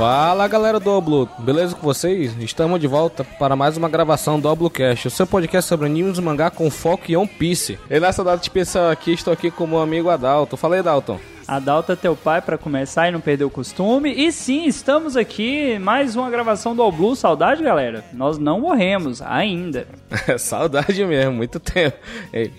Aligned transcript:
Fala 0.00 0.48
galera 0.48 0.80
do 0.80 0.90
Oblu, 0.90 1.28
beleza 1.40 1.76
com 1.76 1.82
vocês? 1.82 2.34
Estamos 2.40 2.80
de 2.80 2.86
volta 2.86 3.22
para 3.22 3.54
mais 3.54 3.76
uma 3.76 3.86
gravação 3.86 4.40
do 4.40 4.48
Oblocast, 4.48 5.08
o 5.08 5.10
seu 5.10 5.26
podcast 5.26 5.68
sobre 5.68 5.84
animes 5.84 6.16
e 6.16 6.22
mangá 6.22 6.50
com 6.50 6.70
foco 6.70 7.12
em 7.12 7.16
One 7.16 7.28
Piece. 7.28 7.78
E 7.90 8.00
nessa 8.00 8.24
data 8.24 8.42
especial 8.42 8.88
aqui, 8.88 9.12
estou 9.12 9.30
aqui 9.30 9.50
com 9.50 9.64
o 9.64 9.68
meu 9.68 9.82
amigo 9.82 10.08
Adalto. 10.08 10.56
Fala 10.56 10.76
aí, 10.76 10.82
Dalton. 10.82 11.20
Adalto 11.46 11.92
é 11.92 11.96
teu 11.96 12.16
pai 12.16 12.40
para 12.40 12.56
começar 12.56 13.08
e 13.08 13.10
não 13.10 13.20
perder 13.20 13.44
o 13.44 13.50
costume. 13.50 14.10
E 14.10 14.32
sim, 14.32 14.64
estamos 14.64 15.18
aqui, 15.18 15.78
mais 15.78 16.16
uma 16.16 16.30
gravação 16.30 16.74
do 16.74 16.80
All 16.80 16.90
Blue. 16.90 17.14
Saudade, 17.14 17.62
galera? 17.62 18.02
Nós 18.14 18.38
não 18.38 18.58
morremos 18.58 19.20
ainda. 19.20 19.86
Saudade 20.38 21.04
mesmo, 21.04 21.32
muito 21.34 21.60
tempo. 21.60 21.98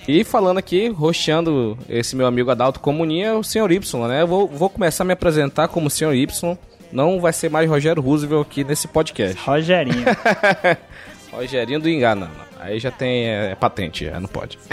E 0.07 0.23
falando 0.23 0.59
aqui, 0.59 0.89
roxeando 0.89 1.75
esse 1.89 2.15
meu 2.15 2.27
amigo 2.27 2.51
Adalto 2.51 2.79
Comunia, 2.79 3.35
o 3.35 3.43
Sr. 3.43 3.71
Y, 3.71 4.07
né? 4.07 4.21
Eu 4.21 4.27
vou, 4.27 4.47
vou 4.47 4.69
começar 4.69 5.03
a 5.03 5.07
me 5.07 5.13
apresentar 5.13 5.69
como 5.69 5.89
Sr. 5.89 6.13
Y. 6.13 6.55
Não 6.91 7.19
vai 7.19 7.33
ser 7.33 7.49
mais 7.49 7.69
Rogério 7.69 8.01
Roosevelt 8.01 8.47
aqui 8.47 8.63
nesse 8.63 8.87
podcast. 8.87 9.37
Rogerinho. 9.43 10.05
Rogerinho 11.31 11.79
do 11.79 11.89
Engano. 11.89 12.29
Aí 12.59 12.79
já 12.79 12.91
tem 12.91 13.27
é, 13.27 13.55
patente, 13.55 14.05
já 14.05 14.19
não 14.19 14.27
pode. 14.27 14.59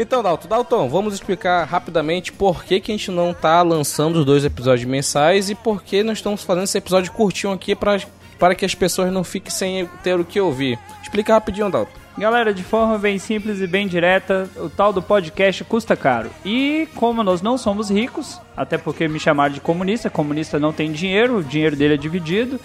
Então, 0.00 0.22
Dalton, 0.22 0.46
Dalton, 0.46 0.88
vamos 0.88 1.14
explicar 1.14 1.64
rapidamente 1.64 2.32
por 2.32 2.62
que, 2.62 2.78
que 2.78 2.92
a 2.92 2.96
gente 2.96 3.10
não 3.10 3.34
tá 3.34 3.60
lançando 3.62 4.20
os 4.20 4.24
dois 4.24 4.44
episódios 4.44 4.88
mensais 4.88 5.50
e 5.50 5.56
por 5.56 5.82
que 5.82 6.04
nós 6.04 6.18
estamos 6.18 6.44
fazendo 6.44 6.64
esse 6.64 6.78
episódio 6.78 7.10
curtinho 7.10 7.52
aqui 7.52 7.74
para 7.74 7.98
para 8.38 8.54
que 8.54 8.64
as 8.64 8.72
pessoas 8.72 9.12
não 9.12 9.24
fiquem 9.24 9.50
sem 9.50 9.86
ter 10.04 10.18
o 10.20 10.24
que 10.24 10.40
ouvir. 10.40 10.78
Explica 11.02 11.32
rapidinho, 11.34 11.68
Dalton. 11.68 11.97
Galera, 12.18 12.52
de 12.52 12.64
forma 12.64 12.98
bem 12.98 13.16
simples 13.16 13.60
e 13.60 13.66
bem 13.68 13.86
direta, 13.86 14.50
o 14.56 14.68
tal 14.68 14.92
do 14.92 15.00
podcast 15.00 15.62
custa 15.62 15.94
caro. 15.94 16.28
E 16.44 16.88
como 16.96 17.22
nós 17.22 17.40
não 17.40 17.56
somos 17.56 17.88
ricos, 17.88 18.40
até 18.56 18.76
porque 18.76 19.06
me 19.06 19.20
chamaram 19.20 19.54
de 19.54 19.60
comunista, 19.60 20.10
comunista 20.10 20.58
não 20.58 20.72
tem 20.72 20.90
dinheiro, 20.90 21.36
o 21.36 21.44
dinheiro 21.44 21.76
dele 21.76 21.94
é 21.94 21.96
dividido, 21.96 22.58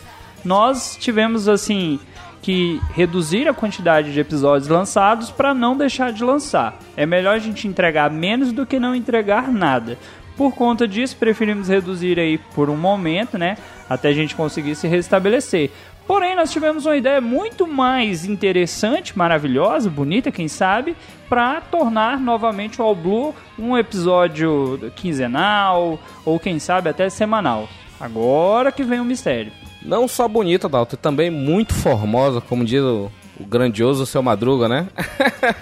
nós 0.43 0.97
tivemos 0.99 1.47
assim 1.47 1.99
que 2.41 2.81
reduzir 2.95 3.47
a 3.47 3.53
quantidade 3.53 4.11
de 4.11 4.19
episódios 4.19 4.67
lançados 4.67 5.29
para 5.29 5.53
não 5.53 5.77
deixar 5.77 6.11
de 6.11 6.23
lançar. 6.23 6.75
É 6.97 7.05
melhor 7.05 7.35
a 7.35 7.39
gente 7.39 7.67
entregar 7.67 8.09
menos 8.09 8.51
do 8.51 8.65
que 8.65 8.79
não 8.79 8.95
entregar 8.95 9.51
nada. 9.51 9.99
Por 10.35 10.55
conta 10.55 10.87
disso, 10.87 11.15
preferimos 11.15 11.67
reduzir 11.67 12.19
aí 12.19 12.39
por 12.55 12.71
um 12.71 12.75
momento, 12.75 13.37
né? 13.37 13.55
Até 13.87 14.09
a 14.09 14.13
gente 14.13 14.35
conseguir 14.35 14.73
se 14.73 14.87
restabelecer. 14.87 15.69
Porém, 16.05 16.35
nós 16.35 16.51
tivemos 16.51 16.85
uma 16.85 16.97
ideia 16.97 17.21
muito 17.21 17.65
mais 17.65 18.25
interessante, 18.25 19.17
maravilhosa, 19.17 19.89
bonita, 19.89 20.31
quem 20.31 20.47
sabe, 20.47 20.95
para 21.29 21.61
tornar 21.61 22.19
novamente 22.19 22.81
o 22.81 22.83
All 22.83 22.95
Blue 22.95 23.33
um 23.57 23.77
episódio 23.77 24.91
quinzenal 24.95 25.99
ou 26.25 26.39
quem 26.39 26.59
sabe 26.59 26.89
até 26.89 27.09
semanal. 27.09 27.69
Agora 27.99 28.71
que 28.71 28.83
vem 28.83 28.99
o 28.99 29.05
mistério. 29.05 29.51
Não 29.81 30.07
só 30.07 30.27
bonita, 30.27 30.67
Dalton, 30.67 30.97
também 30.97 31.29
muito 31.29 31.73
formosa, 31.73 32.41
como 32.41 32.65
diz 32.65 32.81
o, 32.81 33.09
o 33.39 33.45
grandioso 33.45 34.05
seu 34.05 34.21
Madruga, 34.21 34.67
né? 34.67 34.87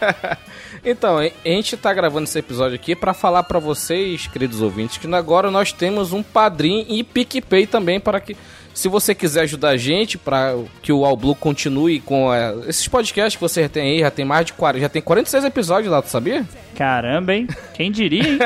então, 0.84 1.18
a 1.18 1.30
gente 1.46 1.78
tá 1.78 1.94
gravando 1.94 2.24
esse 2.24 2.38
episódio 2.38 2.76
aqui 2.76 2.96
para 2.96 3.14
falar 3.14 3.44
para 3.44 3.60
vocês, 3.60 4.28
queridos 4.28 4.62
ouvintes, 4.62 4.98
que 4.98 5.14
agora 5.14 5.50
nós 5.50 5.72
temos 5.72 6.14
um 6.14 6.22
padrinho 6.24 6.86
e 6.88 7.04
PicPay 7.04 7.68
também 7.68 8.00
para 8.00 8.20
que 8.20 8.36
se 8.74 8.88
você 8.88 9.14
quiser 9.14 9.42
ajudar 9.42 9.70
a 9.70 9.78
gente 9.78 10.18
para 10.18 10.56
que 10.82 10.92
o 10.92 11.06
All 11.06 11.18
Blue 11.18 11.36
continue 11.36 12.00
com 12.00 12.34
é, 12.34 12.54
esses 12.68 12.88
podcasts 12.88 13.36
que 13.36 13.42
você 13.42 13.68
tem 13.68 13.92
aí, 13.94 14.00
já 14.00 14.12
tem 14.12 14.26
mais 14.26 14.46
de 14.46 14.54
40, 14.54 14.82
já 14.82 14.90
tem 14.90 15.02
46 15.02 15.46
episódios 15.46 15.92
lá, 15.92 16.02
tu 16.02 16.10
sabia? 16.10 16.46
Caramba, 16.76 17.34
hein? 17.34 17.48
Quem 17.74 17.92
diria, 17.92 18.24
hein? 18.24 18.40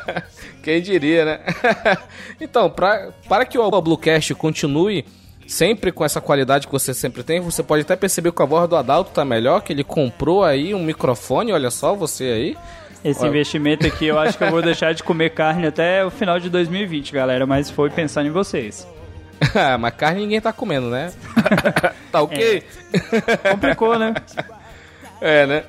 Quem 0.62 0.80
diria, 0.80 1.24
né? 1.24 1.40
então, 2.40 2.70
pra, 2.70 3.10
para 3.28 3.44
que 3.44 3.58
o 3.58 3.80
Bluecast 3.80 4.34
continue 4.34 5.04
sempre 5.46 5.90
com 5.90 6.04
essa 6.04 6.20
qualidade 6.20 6.66
que 6.66 6.72
você 6.72 6.94
sempre 6.94 7.22
tem, 7.22 7.40
você 7.40 7.62
pode 7.62 7.82
até 7.82 7.96
perceber 7.96 8.32
que 8.32 8.42
a 8.42 8.46
voz 8.46 8.68
do 8.68 8.76
Adalto 8.76 9.10
tá 9.10 9.24
melhor, 9.24 9.62
que 9.62 9.72
ele 9.72 9.84
comprou 9.84 10.44
aí 10.44 10.74
um 10.74 10.82
microfone, 10.82 11.52
olha 11.52 11.70
só 11.70 11.94
você 11.94 12.24
aí. 12.24 12.56
Esse 13.04 13.20
olha. 13.20 13.30
investimento 13.30 13.86
aqui 13.86 14.06
eu 14.06 14.18
acho 14.18 14.38
que 14.38 14.44
eu 14.44 14.50
vou 14.50 14.62
deixar 14.62 14.94
de 14.94 15.02
comer 15.02 15.30
carne 15.30 15.66
até 15.66 16.04
o 16.04 16.10
final 16.10 16.38
de 16.38 16.48
2020, 16.48 17.12
galera, 17.12 17.44
mas 17.46 17.68
foi 17.68 17.90
pensando 17.90 18.28
em 18.28 18.30
vocês. 18.30 18.86
Ah, 19.54 19.76
mas 19.80 19.94
carne 19.94 20.20
ninguém 20.20 20.40
tá 20.40 20.52
comendo, 20.52 20.88
né? 20.90 21.12
tá 22.10 22.22
ok? 22.22 22.64
É. 22.92 23.50
Complicou, 23.50 23.98
né? 23.98 24.14
É, 25.24 25.46
né? 25.46 25.62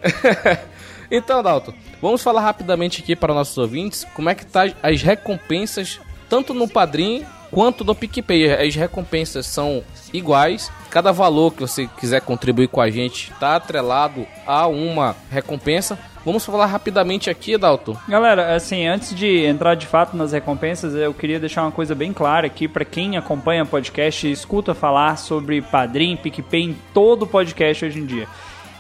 então, 1.12 1.44
Dalton, 1.44 1.76
Vamos 2.04 2.22
falar 2.22 2.42
rapidamente 2.42 3.02
aqui 3.02 3.16
para 3.16 3.34
nossos 3.34 3.58
ouvintes 3.58 4.06
como 4.14 4.30
é 4.30 4.36
que 4.36 4.46
tá 4.46 4.64
as 4.84 5.02
recompensas 5.02 6.02
tanto 6.28 6.54
no 6.54 6.68
Padrim 6.68 7.26
quanto 7.54 7.84
no 7.84 7.96
PicPay. 7.96 8.52
As 8.52 8.76
recompensas 8.76 9.46
são 9.46 9.84
iguais. 10.12 10.72
Cada 10.90 11.12
valor 11.12 11.54
que 11.54 11.62
você 11.62 11.88
quiser 12.00 12.22
contribuir 12.22 12.68
com 12.68 12.82
a 12.82 12.90
gente 12.90 13.32
está 13.32 13.56
atrelado 13.56 14.26
a 14.46 14.68
uma 14.68 15.16
recompensa. 15.30 15.98
Vamos 16.26 16.46
falar 16.46 16.68
rapidamente 16.68 17.30
aqui, 17.30 17.58
Dalton. 17.58 17.98
Galera, 18.08 18.56
assim, 18.56 18.88
antes 18.88 19.14
de 19.14 19.46
entrar 19.46 19.76
de 19.76 19.86
fato 19.86 20.16
nas 20.16 20.32
recompensas, 20.32 20.96
eu 20.96 21.14
queria 21.14 21.40
deixar 21.40 21.64
uma 21.64 21.72
coisa 21.72 21.94
bem 21.94 22.14
clara 22.14 22.48
aqui 22.48 22.66
para 22.66 22.86
quem 22.86 23.18
acompanha 23.18 23.64
o 23.64 23.68
podcast 23.68 24.26
e 24.26 24.32
escuta 24.32 24.74
falar 24.74 25.18
sobre 25.18 25.62
Padrim, 25.62 26.16
PicPay 26.16 26.64
em 26.64 26.78
todo 26.94 27.24
o 27.24 27.28
podcast 27.28 27.86
hoje 27.86 28.00
em 28.00 28.06
dia. 28.06 28.28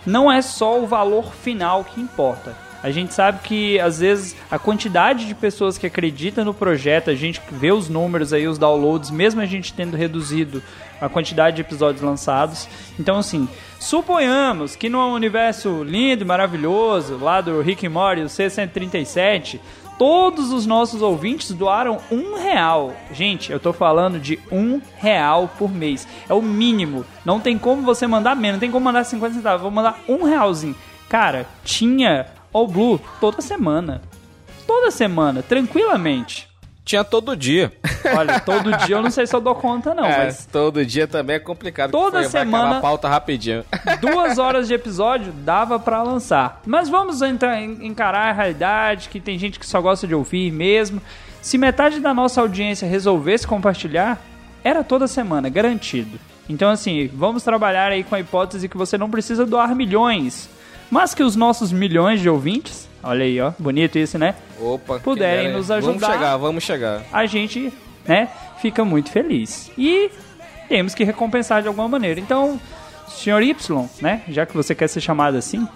Não 0.05 0.31
é 0.31 0.41
só 0.41 0.79
o 0.79 0.87
valor 0.87 1.33
final 1.33 1.83
que 1.83 1.99
importa. 1.99 2.62
A 2.83 2.91
gente 2.91 3.13
sabe 3.13 3.39
que 3.41 3.79
às 3.79 3.99
vezes 3.99 4.35
a 4.51 4.59
quantidade 4.59 5.25
de 5.25 5.33
pessoas 5.33 5.77
que 5.77 5.87
acreditam 5.87 6.43
no 6.43 6.53
projeto, 6.53 7.09
a 7.09 7.15
gente 7.15 7.41
vê 7.49 7.71
os 7.71 7.87
números 7.87 8.33
aí, 8.33 8.45
os 8.45 8.57
downloads, 8.57 9.09
mesmo 9.09 9.39
a 9.39 9.45
gente 9.45 9.73
tendo 9.73 9.95
reduzido 9.95 10.61
a 10.99 11.07
quantidade 11.07 11.55
de 11.55 11.61
episódios 11.61 12.03
lançados. 12.03 12.67
Então, 12.99 13.19
assim, 13.19 13.47
suponhamos 13.79 14.75
que 14.75 14.89
no 14.89 14.99
universo 15.13 15.81
lindo 15.81 16.23
e 16.23 16.27
maravilhoso, 16.27 17.17
lá 17.17 17.39
do 17.39 17.61
Rick 17.61 17.87
and 17.87 17.91
Morty, 17.91 18.21
o 18.21 18.25
C137, 18.25 19.61
todos 19.97 20.51
os 20.51 20.65
nossos 20.65 21.01
ouvintes 21.01 21.53
doaram 21.53 21.99
um 22.11 22.35
real. 22.35 22.93
Gente, 23.13 23.49
eu 23.49 23.61
tô 23.61 23.71
falando 23.71 24.19
de 24.19 24.37
um 24.51 24.81
real 24.97 25.49
por 25.57 25.71
mês. 25.71 26.05
É 26.27 26.33
o 26.33 26.41
mínimo. 26.41 27.05
Não 27.23 27.39
tem 27.39 27.57
como 27.57 27.81
você 27.81 28.05
mandar 28.05 28.35
menos, 28.35 28.55
não 28.55 28.59
tem 28.59 28.71
como 28.71 28.83
mandar 28.83 29.05
50 29.05 29.35
centavos. 29.35 29.61
Vou 29.61 29.71
mandar 29.71 29.99
um 30.05 30.23
realzinho. 30.23 30.75
Cara, 31.07 31.45
tinha 31.63 32.25
All 32.53 32.67
Blue 32.67 33.01
toda 33.19 33.41
semana. 33.41 34.01
Toda 34.67 34.91
semana, 34.91 35.41
tranquilamente. 35.41 36.47
Tinha 36.85 37.03
todo 37.03 37.35
dia. 37.35 37.71
Olha, 38.15 38.39
todo 38.41 38.75
dia 38.85 38.97
eu 38.97 39.01
não 39.01 39.09
sei 39.09 39.25
se 39.25 39.33
eu 39.33 39.39
dou 39.39 39.55
conta, 39.55 39.93
não. 39.93 40.03
É, 40.13 40.25
mas 40.25 40.45
todo 40.45 40.85
dia 40.85 41.07
também 41.07 41.37
é 41.37 41.39
complicado. 41.39 41.91
Toda 41.91 42.19
foi, 42.21 42.29
semana. 42.29 42.81
pauta 42.81 43.07
rapidinho. 43.07 43.63
Duas 44.01 44.37
horas 44.37 44.67
de 44.67 44.73
episódio 44.73 45.31
dava 45.31 45.79
para 45.79 46.03
lançar. 46.03 46.61
Mas 46.65 46.89
vamos 46.89 47.21
entrar, 47.21 47.61
encarar 47.61 48.29
a 48.29 48.33
realidade 48.33 49.07
que 49.09 49.19
tem 49.19 49.39
gente 49.39 49.59
que 49.59 49.65
só 49.65 49.81
gosta 49.81 50.05
de 50.05 50.13
ouvir 50.13 50.51
mesmo. 50.51 51.01
Se 51.41 51.57
metade 51.57 51.99
da 51.99 52.13
nossa 52.13 52.41
audiência 52.41 52.87
resolvesse 52.87 53.47
compartilhar, 53.47 54.21
era 54.63 54.83
toda 54.83 55.07
semana, 55.07 55.49
garantido. 55.49 56.19
Então, 56.49 56.69
assim, 56.69 57.09
vamos 57.13 57.43
trabalhar 57.43 57.91
aí 57.91 58.03
com 58.03 58.15
a 58.15 58.19
hipótese 58.19 58.67
que 58.67 58.77
você 58.77 58.97
não 58.97 59.09
precisa 59.09 59.45
doar 59.45 59.73
milhões 59.73 60.49
mas 60.93 61.15
que 61.15 61.23
os 61.23 61.35
nossos 61.35 61.71
milhões 61.71 62.21
de 62.21 62.29
ouvintes, 62.29 62.87
olha 63.01 63.25
aí, 63.25 63.41
ó, 63.41 63.51
bonito 63.57 63.97
isso, 63.97 64.19
né? 64.19 64.35
Opa, 64.59 64.99
puderem 64.99 65.51
nos 65.51 65.71
ajudar. 65.71 65.91
Vamos 65.91 66.13
chegar, 66.13 66.37
vamos 66.37 66.63
chegar. 66.63 67.01
A 67.11 67.25
gente, 67.25 67.73
né, 68.07 68.29
fica 68.61 68.85
muito 68.85 69.09
feliz. 69.09 69.71
E 69.75 70.11
temos 70.69 70.93
que 70.93 71.03
recompensar 71.03 71.63
de 71.63 71.67
alguma 71.67 71.87
maneira. 71.87 72.19
Então, 72.19 72.61
senhor 73.07 73.41
Y, 73.41 73.55
né, 73.99 74.21
já 74.29 74.45
que 74.45 74.55
você 74.55 74.75
quer 74.75 74.87
ser 74.87 75.01
chamado 75.01 75.35
assim, 75.35 75.67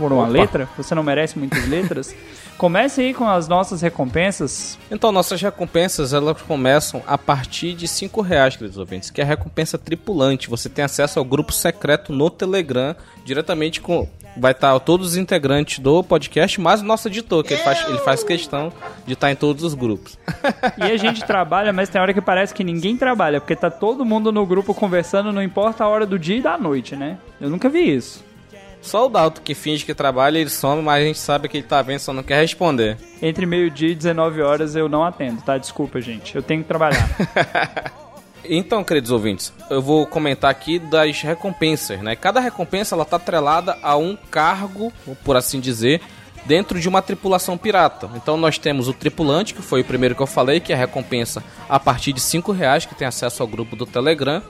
por 0.00 0.12
uma 0.12 0.22
Opa. 0.22 0.32
letra, 0.32 0.68
você 0.76 0.94
não 0.94 1.02
merece 1.02 1.38
muitas 1.38 1.68
letras. 1.68 2.16
Comece 2.56 3.02
aí 3.02 3.14
com 3.14 3.28
as 3.28 3.46
nossas 3.46 3.82
recompensas. 3.82 4.78
Então, 4.90 5.12
nossas 5.12 5.40
recompensas, 5.40 6.12
elas 6.12 6.40
começam 6.42 7.02
a 7.06 7.16
partir 7.16 7.74
de 7.74 7.86
5 7.86 8.20
reais, 8.20 8.56
queridos 8.56 8.78
ouvintes, 8.78 9.10
que 9.10 9.20
é 9.20 9.24
a 9.24 9.26
recompensa 9.26 9.78
tripulante. 9.78 10.48
Você 10.48 10.68
tem 10.68 10.84
acesso 10.84 11.18
ao 11.18 11.24
grupo 11.24 11.52
secreto 11.52 12.12
no 12.12 12.30
Telegram, 12.30 12.96
diretamente 13.24 13.80
com 13.80 14.08
vai 14.36 14.52
estar 14.52 14.78
todos 14.80 15.08
os 15.08 15.16
integrantes 15.16 15.80
do 15.80 16.04
podcast, 16.04 16.60
mais 16.60 16.80
o 16.80 16.84
nosso 16.84 17.08
editor, 17.08 17.42
que 17.42 17.54
ele 17.54 17.62
faz, 17.62 17.84
ele 17.88 17.98
faz 17.98 18.22
questão 18.22 18.72
de 19.04 19.14
estar 19.14 19.30
em 19.30 19.34
todos 19.34 19.64
os 19.64 19.74
grupos. 19.74 20.16
E 20.78 20.82
a 20.84 20.96
gente 20.96 21.24
trabalha, 21.24 21.72
mas 21.72 21.88
tem 21.88 22.00
hora 22.00 22.14
que 22.14 22.20
parece 22.20 22.54
que 22.54 22.62
ninguém 22.62 22.96
trabalha, 22.96 23.40
porque 23.40 23.56
tá 23.56 23.70
todo 23.70 24.04
mundo 24.04 24.30
no 24.30 24.46
grupo 24.46 24.72
conversando, 24.72 25.32
não 25.32 25.42
importa 25.42 25.82
a 25.82 25.88
hora 25.88 26.06
do 26.06 26.18
dia 26.18 26.36
e 26.36 26.40
da 26.40 26.56
noite, 26.56 26.94
né? 26.94 27.18
Eu 27.40 27.50
nunca 27.50 27.68
vi 27.68 27.96
isso. 27.96 28.29
Só 28.80 29.06
o 29.06 29.08
Dalton 29.08 29.42
que 29.42 29.54
finge 29.54 29.84
que 29.84 29.94
trabalha, 29.94 30.38
ele 30.38 30.50
some, 30.50 30.82
mas 30.82 31.02
a 31.02 31.06
gente 31.06 31.18
sabe 31.18 31.48
que 31.48 31.58
ele 31.58 31.66
tá 31.66 31.82
vendo, 31.82 31.98
só 32.00 32.12
não 32.12 32.22
quer 32.22 32.40
responder. 32.40 32.96
Entre 33.20 33.44
meio-dia 33.44 33.90
e 33.90 33.94
19 33.94 34.40
horas 34.42 34.74
eu 34.74 34.88
não 34.88 35.04
atendo, 35.04 35.42
tá? 35.42 35.58
Desculpa, 35.58 36.00
gente. 36.00 36.34
Eu 36.34 36.42
tenho 36.42 36.62
que 36.62 36.68
trabalhar. 36.68 37.08
Então, 38.52 38.82
queridos 38.82 39.10
ouvintes, 39.10 39.52
eu 39.68 39.82
vou 39.82 40.06
comentar 40.06 40.50
aqui 40.50 40.78
das 40.78 41.20
recompensas, 41.20 42.00
né? 42.00 42.16
Cada 42.16 42.40
recompensa 42.40 42.94
ela 42.94 43.04
tá 43.04 43.16
atrelada 43.16 43.78
a 43.82 43.96
um 43.96 44.16
cargo, 44.16 44.92
por 45.22 45.36
assim 45.36 45.60
dizer, 45.60 46.00
dentro 46.46 46.80
de 46.80 46.88
uma 46.88 47.02
tripulação 47.02 47.56
pirata. 47.56 48.10
Então 48.16 48.36
nós 48.36 48.58
temos 48.58 48.88
o 48.88 48.92
tripulante, 48.92 49.54
que 49.54 49.62
foi 49.62 49.82
o 49.82 49.84
primeiro 49.84 50.14
que 50.14 50.22
eu 50.22 50.26
falei, 50.26 50.58
que 50.58 50.72
é 50.72 50.74
a 50.74 50.78
recompensa 50.78 51.44
a 51.68 51.78
partir 51.78 52.12
de 52.12 52.20
5 52.20 52.50
reais, 52.52 52.86
que 52.86 52.94
tem 52.94 53.06
acesso 53.06 53.42
ao 53.42 53.48
grupo 53.48 53.76
do 53.76 53.86
Telegram. 53.86 54.42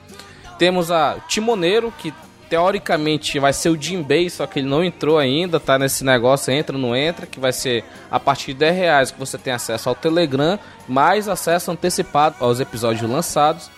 Temos 0.59 0.91
a 0.91 1.17
Timoneiro, 1.29 1.93
que 1.99 2.15
teoricamente 2.51 3.39
vai 3.39 3.53
ser 3.53 3.71
o 3.71 3.81
Jinbei, 3.81 4.29
só 4.29 4.45
que 4.47 4.59
ele 4.59 4.69
não 4.69 4.83
entrou 4.85 5.17
ainda, 5.19 5.61
tá 5.61 5.79
nesse 5.79 6.05
negócio, 6.05 6.53
entra 6.53 6.75
ou 6.77 6.83
não 6.83 6.95
entra, 6.97 7.25
que 7.25 7.39
vai 7.41 7.53
ser 7.53 7.85
a 8.11 8.19
partir 8.21 8.53
de 8.53 8.59
10 8.59 8.77
reais 8.77 9.11
que 9.13 9.19
você 9.19 9.39
tem 9.39 9.53
acesso 9.53 9.89
ao 9.89 9.95
Telegram, 9.95 10.59
mais 10.89 11.29
acesso 11.29 11.71
antecipado 11.71 12.35
aos 12.41 12.59
episódios 12.59 13.09
lançados. 13.09 13.71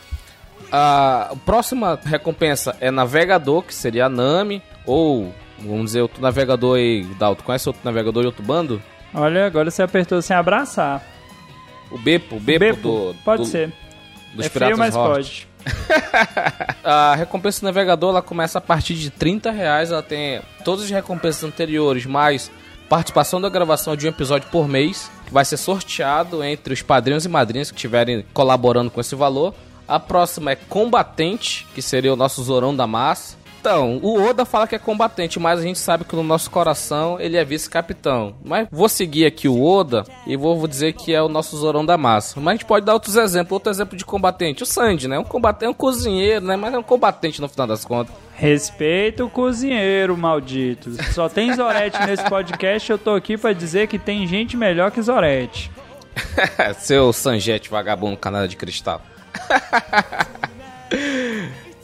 A 0.72 1.34
próxima 1.44 2.00
recompensa 2.02 2.74
é 2.80 2.90
navegador, 2.90 3.62
que 3.62 3.74
seria 3.74 4.06
a 4.06 4.08
Nami, 4.08 4.62
ou 4.86 5.32
vamos 5.58 5.86
dizer, 5.86 6.00
outro 6.00 6.22
navegador 6.22 6.78
aí, 6.78 7.04
Dalton, 7.18 7.42
conhece 7.44 7.68
outro 7.68 7.82
navegador 7.84 8.22
de 8.22 8.26
outro 8.28 8.42
bando? 8.42 8.82
Olha, 9.14 9.46
agora 9.46 9.70
você 9.70 9.82
apertou 9.82 10.20
sem 10.22 10.34
abraçar. 10.34 11.06
O 11.90 11.98
Bepo, 11.98 12.36
o 12.36 12.40
Bepo, 12.40 12.58
Bepo, 12.60 12.82
do... 13.12 13.16
pode 13.22 13.42
do- 13.42 13.48
ser. 13.48 13.70
Dos 14.34 14.46
é 14.46 14.48
Piratas 14.48 14.68
feio, 14.68 14.78
mas 14.78 14.96
Hort. 14.96 15.12
pode. 15.12 15.48
A 16.84 17.14
recompensa 17.14 17.60
do 17.60 17.64
navegador 17.64 18.10
ela 18.10 18.22
começa 18.22 18.58
a 18.58 18.60
partir 18.60 18.94
de 18.94 19.10
30 19.10 19.50
reais. 19.50 19.90
Ela 19.90 20.02
tem 20.02 20.40
todas 20.64 20.84
as 20.84 20.90
recompensas 20.90 21.44
anteriores, 21.44 22.06
mais 22.06 22.50
participação 22.88 23.40
da 23.40 23.48
gravação 23.48 23.96
de 23.96 24.06
um 24.06 24.10
episódio 24.10 24.48
por 24.50 24.68
mês, 24.68 25.10
que 25.24 25.32
vai 25.32 25.44
ser 25.44 25.56
sorteado 25.56 26.44
entre 26.44 26.74
os 26.74 26.82
padrinhos 26.82 27.24
e 27.24 27.28
madrinhas 27.28 27.70
que 27.70 27.76
estiverem 27.76 28.24
colaborando 28.34 28.90
com 28.90 29.00
esse 29.00 29.14
valor. 29.14 29.54
A 29.88 29.98
próxima 29.98 30.52
é 30.52 30.56
combatente, 30.56 31.66
que 31.74 31.80
seria 31.80 32.12
o 32.12 32.16
nosso 32.16 32.42
Zorão 32.42 32.74
da 32.74 32.86
Massa. 32.86 33.36
Então, 33.62 34.00
o 34.02 34.20
Oda 34.20 34.44
fala 34.44 34.66
que 34.66 34.74
é 34.74 34.78
combatente, 34.78 35.38
mas 35.38 35.60
a 35.60 35.62
gente 35.62 35.78
sabe 35.78 36.04
que 36.04 36.16
no 36.16 36.24
nosso 36.24 36.50
coração 36.50 37.20
ele 37.20 37.36
é 37.36 37.44
vice-capitão. 37.44 38.34
Mas 38.44 38.66
vou 38.72 38.88
seguir 38.88 39.24
aqui 39.24 39.46
o 39.46 39.64
Oda 39.64 40.02
e 40.26 40.36
vou, 40.36 40.66
dizer 40.66 40.94
que 40.94 41.14
é 41.14 41.22
o 41.22 41.28
nosso 41.28 41.56
Zorão 41.56 41.86
da 41.86 41.96
Massa. 41.96 42.40
Mas 42.40 42.48
a 42.48 42.52
gente 42.54 42.64
pode 42.64 42.84
dar 42.84 42.94
outros 42.94 43.14
exemplos. 43.14 43.52
Outro 43.52 43.70
exemplo 43.70 43.96
de 43.96 44.04
combatente, 44.04 44.64
o 44.64 44.66
Sandy, 44.66 45.06
né? 45.06 45.16
Um 45.16 45.22
combatente, 45.22 45.66
é 45.66 45.70
um 45.70 45.74
cozinheiro, 45.74 46.44
né? 46.44 46.56
Mas 46.56 46.74
é 46.74 46.78
um 46.78 46.82
combatente 46.82 47.40
no 47.40 47.48
final 47.48 47.68
das 47.68 47.84
contas. 47.84 48.12
Respeita 48.34 49.24
o 49.24 49.30
cozinheiro, 49.30 50.16
maldito. 50.16 50.90
Só 51.12 51.28
tem 51.28 51.54
Zorete 51.54 51.96
nesse 52.04 52.24
podcast, 52.24 52.90
eu 52.90 52.98
tô 52.98 53.14
aqui 53.14 53.38
pra 53.38 53.52
dizer 53.52 53.86
que 53.86 53.96
tem 53.96 54.26
gente 54.26 54.56
melhor 54.56 54.90
que 54.90 55.00
Zorete. 55.00 55.70
Seu 56.80 57.12
Sanjete 57.12 57.70
vagabundo 57.70 58.16
canal 58.16 58.48
de 58.48 58.56
cristal. 58.56 59.00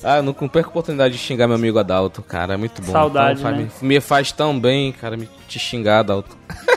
ah, 0.03 0.19
eu 0.19 0.23
não 0.23 0.33
perco 0.33 0.69
a 0.69 0.71
oportunidade 0.71 1.15
de 1.15 1.21
xingar 1.21 1.47
meu 1.47 1.57
amigo 1.57 1.79
Adalto, 1.79 2.23
cara. 2.23 2.55
É 2.55 2.57
muito 2.57 2.81
bom. 2.83 2.93
Saudade, 2.93 3.41
Então, 3.41 3.53
né? 3.53 3.69
me, 3.83 3.89
me 3.89 4.01
faz 4.01 4.33
tão 4.33 4.59
bem, 4.59 4.93
cara, 4.93 5.17
me 5.17 5.29
te 5.49 5.59
xingar, 5.59 6.01
Adalto. 6.01 6.37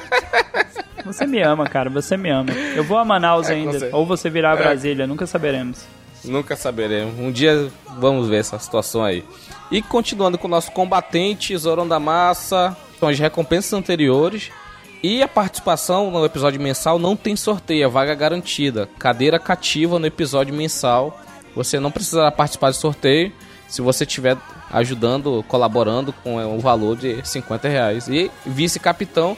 Você 1.06 1.26
me 1.26 1.42
ama, 1.42 1.66
cara, 1.66 1.90
você 1.90 2.16
me 2.16 2.30
ama. 2.30 2.52
Eu 2.76 2.84
vou 2.84 2.98
a 2.98 3.04
Manaus 3.04 3.50
É, 3.50 3.54
ainda, 3.54 3.90
ou 3.92 4.06
você 4.06 4.30
virá 4.30 4.52
a 4.52 4.56
Brasília, 4.56 5.08
nunca 5.08 5.26
saberemos. 5.26 5.84
Nunca 6.24 6.56
saberemos. 6.56 7.18
Um 7.20 7.32
dia 7.32 7.72
vamos 7.98 8.30
ver 8.30 8.38
essa 8.38 8.60
situação 8.60 9.04
aí. 9.04 9.26
E 9.72 9.82
continuando 9.82 10.38
com 10.38 10.48
o 10.48 10.50
nosso 10.52 10.72
combatente, 10.72 11.58
Zorão 11.58 11.88
da 11.88 12.00
Massa, 12.00 12.78
são 13.00 13.10
as 13.10 13.18
recompensas 13.18 13.74
anteriores. 13.74 14.52
E 15.02 15.24
a 15.24 15.28
participação 15.28 16.12
no 16.12 16.24
episódio 16.24 16.62
mensal 16.62 17.00
não 17.00 17.16
tem 17.16 17.36
sorteio, 17.36 17.86
é 17.86 17.88
vaga 17.88 18.14
garantida. 18.14 18.88
Cadeira 19.00 19.40
cativa 19.40 19.98
no 19.98 20.06
episódio 20.06 20.54
mensal. 20.54 21.20
Você 21.56 21.80
não 21.80 21.92
precisará 21.92 22.32
participar 22.32 22.72
de 22.72 22.78
sorteio 22.78 23.32
se 23.68 23.82
você 23.82 24.04
estiver 24.04 24.38
ajudando, 24.72 25.44
colaborando 25.48 26.14
com 26.14 26.38
o 26.56 26.60
valor 26.60 26.96
de 26.98 27.26
50 27.28 27.68
reais. 27.68 28.08
E 28.08 28.30
vice-capitão, 28.46 29.36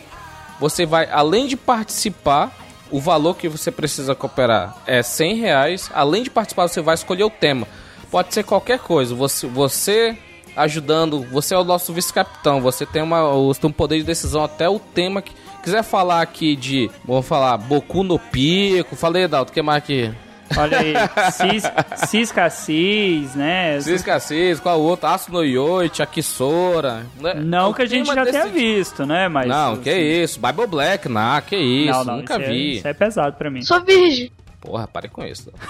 você 0.59 0.85
vai, 0.85 1.07
além 1.11 1.47
de 1.47 1.55
participar, 1.57 2.51
o 2.91 2.99
valor 2.99 3.35
que 3.35 3.49
você 3.49 3.71
precisa 3.71 4.13
cooperar 4.13 4.75
é 4.85 5.01
100 5.01 5.35
reais. 5.37 5.89
Além 5.93 6.23
de 6.23 6.29
participar, 6.29 6.67
você 6.67 6.81
vai 6.81 6.93
escolher 6.95 7.23
o 7.23 7.29
tema. 7.29 7.67
Pode 8.11 8.33
ser 8.33 8.43
qualquer 8.43 8.77
coisa. 8.79 9.15
Você, 9.15 9.47
você 9.47 10.17
ajudando, 10.55 11.23
você 11.31 11.55
é 11.55 11.57
o 11.57 11.63
nosso 11.63 11.91
vice-capitão. 11.91 12.61
Você 12.61 12.85
tem, 12.85 13.01
uma, 13.01 13.27
o- 13.33 13.53
tem 13.55 13.67
um 13.69 13.73
poder 13.73 13.97
de 13.97 14.03
decisão 14.03 14.43
até 14.43 14.69
o 14.69 14.77
tema 14.77 15.21
que 15.21 15.31
quiser 15.63 15.81
falar 15.83 16.21
aqui 16.21 16.55
de, 16.55 16.91
vamos 17.03 17.25
falar, 17.25 17.57
Boku 17.57 18.03
no 18.03 18.19
Pico. 18.19 18.95
Falei, 18.95 19.27
Dalton, 19.27 19.49
o 19.51 19.53
que 19.53 19.61
mais 19.63 19.77
aqui? 19.79 20.13
Olha 20.57 20.79
aí, 20.79 20.93
cis, 21.31 21.63
cis 22.09 22.31
cassis, 22.31 23.35
né? 23.35 23.79
Cisca 23.81 24.19
Cis, 24.19 24.59
qual 24.59 24.79
outro? 24.81 25.07
Aço 25.07 25.31
no 25.31 25.43
Yoite, 25.43 26.01
Akisora. 26.03 27.05
né? 27.19 27.33
Não 27.35 27.71
O 27.71 27.73
que 27.73 27.81
a 27.81 27.85
gente 27.85 28.05
já 28.07 28.23
tenha 28.25 28.43
desse- 28.45 28.49
visto, 28.49 29.05
né? 29.05 29.27
Mas, 29.27 29.47
Não, 29.47 29.77
que 29.77 29.91
isso. 29.93 30.39
Bible 30.39 30.67
Black, 30.67 31.09
não, 31.09 31.41
que 31.41 31.55
isso. 31.55 31.91
Não, 31.91 32.03
não, 32.05 32.17
nunca 32.17 32.35
isso 32.35 32.43
é- 32.43 32.47
vi. 32.47 32.77
isso 32.77 32.87
é 32.87 32.93
pesado 32.93 33.35
pra 33.35 33.49
mim. 33.49 33.61
Sou 33.61 33.81
virgem. 33.83 34.31
Porra, 34.61 34.87
pare 34.87 35.09
com 35.09 35.23
isso. 35.25 35.51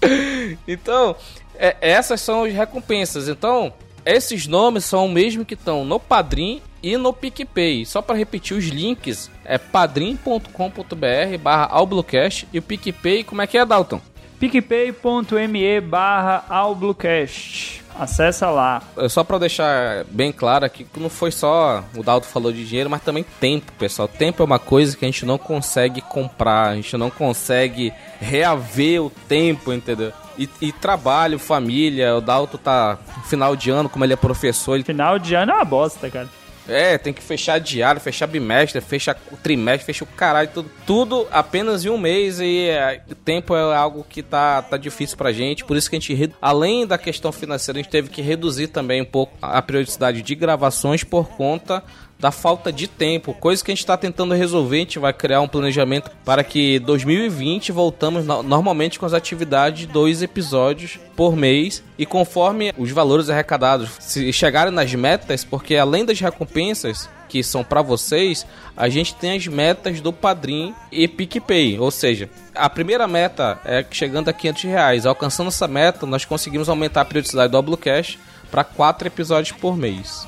então, 0.66 1.16
é, 1.56 1.76
essas 1.80 2.20
são 2.20 2.44
as 2.44 2.52
recompensas. 2.52 3.28
Então, 3.28 3.72
esses 4.04 4.46
nomes 4.46 4.84
são 4.84 5.06
o 5.06 5.08
mesmo 5.12 5.44
que 5.44 5.54
estão 5.54 5.84
no 5.84 5.98
Padrim 5.98 6.62
e 6.82 6.96
no 6.96 7.12
PicPay. 7.12 7.84
Só 7.84 8.00
para 8.02 8.16
repetir 8.16 8.56
os 8.56 8.66
links, 8.66 9.30
é 9.44 9.58
padrim.com.br 9.58 11.38
barra 11.40 11.66
Alblocast 11.66 12.48
e 12.52 12.58
o 12.58 12.62
PicPay, 12.62 13.24
como 13.24 13.42
é 13.42 13.46
que 13.46 13.58
é, 13.58 13.64
Dalton? 13.64 14.00
picpay.me 14.38 15.80
barra 15.80 16.44
Albluecast. 16.48 17.84
Acessa 17.98 18.48
lá. 18.48 18.80
É 18.96 19.08
Só 19.08 19.24
para 19.24 19.38
deixar 19.38 20.04
bem 20.04 20.30
claro 20.30 20.64
aqui 20.64 20.84
que 20.84 21.00
não 21.00 21.10
foi 21.10 21.32
só 21.32 21.82
o 21.96 22.02
Dalton 22.02 22.28
falou 22.28 22.52
de 22.52 22.64
dinheiro, 22.64 22.88
mas 22.88 23.02
também 23.02 23.24
tempo, 23.40 23.72
pessoal. 23.72 24.06
Tempo 24.06 24.40
é 24.40 24.46
uma 24.46 24.58
coisa 24.58 24.96
que 24.96 25.04
a 25.04 25.08
gente 25.08 25.26
não 25.26 25.36
consegue 25.36 26.00
comprar, 26.00 26.68
a 26.68 26.74
gente 26.76 26.96
não 26.96 27.10
consegue 27.10 27.92
reaver 28.20 29.02
o 29.02 29.10
tempo, 29.10 29.72
entendeu? 29.72 30.12
E, 30.38 30.48
e 30.60 30.70
trabalho, 30.70 31.40
família, 31.40 32.14
o 32.14 32.20
Dalton 32.20 32.58
tá 32.58 32.96
no 33.16 33.24
final 33.24 33.56
de 33.56 33.70
ano, 33.70 33.88
como 33.88 34.04
ele 34.04 34.12
é 34.12 34.16
professor, 34.16 34.76
ele 34.76 34.84
Final 34.84 35.18
de 35.18 35.34
ano 35.34 35.50
é 35.50 35.54
uma 35.56 35.64
bosta, 35.64 36.08
cara. 36.08 36.28
É, 36.68 36.98
tem 36.98 37.12
que 37.12 37.22
fechar 37.22 37.58
diário, 37.58 38.00
fechar 38.00 38.26
bimestre, 38.26 38.80
fechar 38.80 39.14
trimestre, 39.42 39.86
fecha 39.86 40.04
o 40.04 40.06
caralho, 40.06 40.50
tudo, 40.52 40.70
tudo 40.86 41.28
apenas 41.30 41.84
em 41.84 41.88
um 41.88 41.98
mês 41.98 42.40
e 42.40 42.68
é, 42.68 43.02
o 43.10 43.14
tempo 43.14 43.56
é 43.56 43.74
algo 43.74 44.04
que 44.08 44.22
tá, 44.22 44.62
tá 44.62 44.76
difícil 44.76 45.16
pra 45.16 45.32
gente, 45.32 45.64
por 45.64 45.76
isso 45.76 45.88
que 45.88 45.96
a 45.96 45.98
gente, 45.98 46.34
além 46.40 46.86
da 46.86 46.98
questão 46.98 47.32
financeira, 47.32 47.78
a 47.78 47.82
gente 47.82 47.90
teve 47.90 48.08
que 48.10 48.20
reduzir 48.20 48.68
também 48.68 49.00
um 49.00 49.06
pouco 49.06 49.32
a 49.40 49.60
periodicidade 49.62 50.22
de 50.22 50.34
gravações 50.34 51.02
por 51.02 51.28
conta 51.28 51.82
da 52.18 52.32
falta 52.32 52.72
de 52.72 52.88
tempo, 52.88 53.32
coisa 53.32 53.64
que 53.64 53.70
a 53.70 53.74
gente 53.74 53.80
está 53.84 53.96
tentando 53.96 54.34
resolver, 54.34 54.76
a 54.76 54.80
gente 54.80 54.98
vai 54.98 55.12
criar 55.12 55.40
um 55.40 55.46
planejamento 55.46 56.10
para 56.24 56.42
que 56.42 56.80
2020 56.80 57.70
voltamos 57.70 58.24
no- 58.26 58.42
normalmente 58.42 58.98
com 58.98 59.06
as 59.06 59.12
atividades 59.14 59.80
de 59.80 59.86
dois 59.86 60.20
episódios 60.20 60.98
por 61.14 61.36
mês 61.36 61.82
e 61.96 62.04
conforme 62.04 62.72
os 62.76 62.90
valores 62.90 63.30
arrecadados 63.30 63.90
se 64.00 64.32
chegarem 64.32 64.72
nas 64.72 64.92
metas, 64.94 65.44
porque 65.44 65.76
além 65.76 66.04
das 66.04 66.18
recompensas 66.18 67.08
que 67.28 67.42
são 67.42 67.62
para 67.62 67.82
vocês, 67.82 68.44
a 68.76 68.88
gente 68.88 69.14
tem 69.14 69.36
as 69.36 69.46
metas 69.46 70.00
do 70.00 70.12
Padrim 70.12 70.74
e 70.90 71.06
PicPay, 71.06 71.78
ou 71.78 71.90
seja, 71.90 72.28
a 72.54 72.68
primeira 72.68 73.06
meta 73.06 73.60
é 73.64 73.84
chegando 73.90 74.28
a 74.28 74.32
500 74.32 74.64
reais, 74.64 75.06
alcançando 75.06 75.48
essa 75.48 75.68
meta, 75.68 76.04
nós 76.06 76.24
conseguimos 76.24 76.68
aumentar 76.68 77.02
a 77.02 77.04
periodicidade 77.04 77.52
do 77.52 77.58
Oblocast 77.58 78.18
para 78.50 78.64
quatro 78.64 79.06
episódios 79.06 79.56
por 79.56 79.76
mês. 79.76 80.26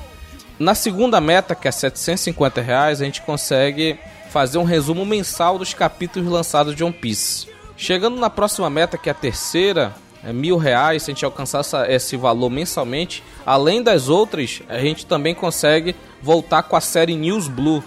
Na 0.61 0.75
segunda 0.75 1.19
meta, 1.19 1.55
que 1.55 1.67
é 1.67 1.71
750 1.71 2.61
reais, 2.61 3.01
a 3.01 3.05
gente 3.05 3.23
consegue 3.23 3.97
fazer 4.29 4.59
um 4.59 4.63
resumo 4.63 5.03
mensal 5.03 5.57
dos 5.57 5.73
capítulos 5.73 6.29
lançados 6.31 6.75
de 6.75 6.83
One 6.83 6.93
Piece. 6.93 7.47
Chegando 7.75 8.17
na 8.19 8.29
próxima 8.29 8.69
meta, 8.69 8.95
que 8.95 9.09
é 9.09 9.11
a 9.11 9.15
terceira, 9.15 9.91
é 10.23 10.31
mil 10.31 10.57
reais, 10.57 11.01
se 11.01 11.09
a 11.09 11.13
gente 11.15 11.25
alcançar 11.25 11.61
essa- 11.61 11.91
esse 11.91 12.15
valor 12.15 12.51
mensalmente. 12.51 13.23
Além 13.43 13.81
das 13.81 14.07
outras, 14.07 14.61
a 14.69 14.77
gente 14.77 15.03
também 15.03 15.33
consegue 15.33 15.95
voltar 16.21 16.61
com 16.61 16.75
a 16.75 16.81
série 16.81 17.15
News 17.15 17.47
Blue. 17.47 17.83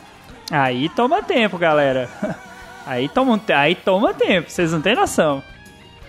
Aí 0.51 0.89
toma 0.89 1.23
tempo, 1.23 1.57
galera. 1.57 2.11
Aí 2.87 3.09
toma, 3.09 3.41
aí 3.55 3.75
toma 3.77 4.13
tempo, 4.13 4.51
vocês 4.51 4.73
não 4.73 4.81
têm 4.83 4.95
noção. 4.97 5.43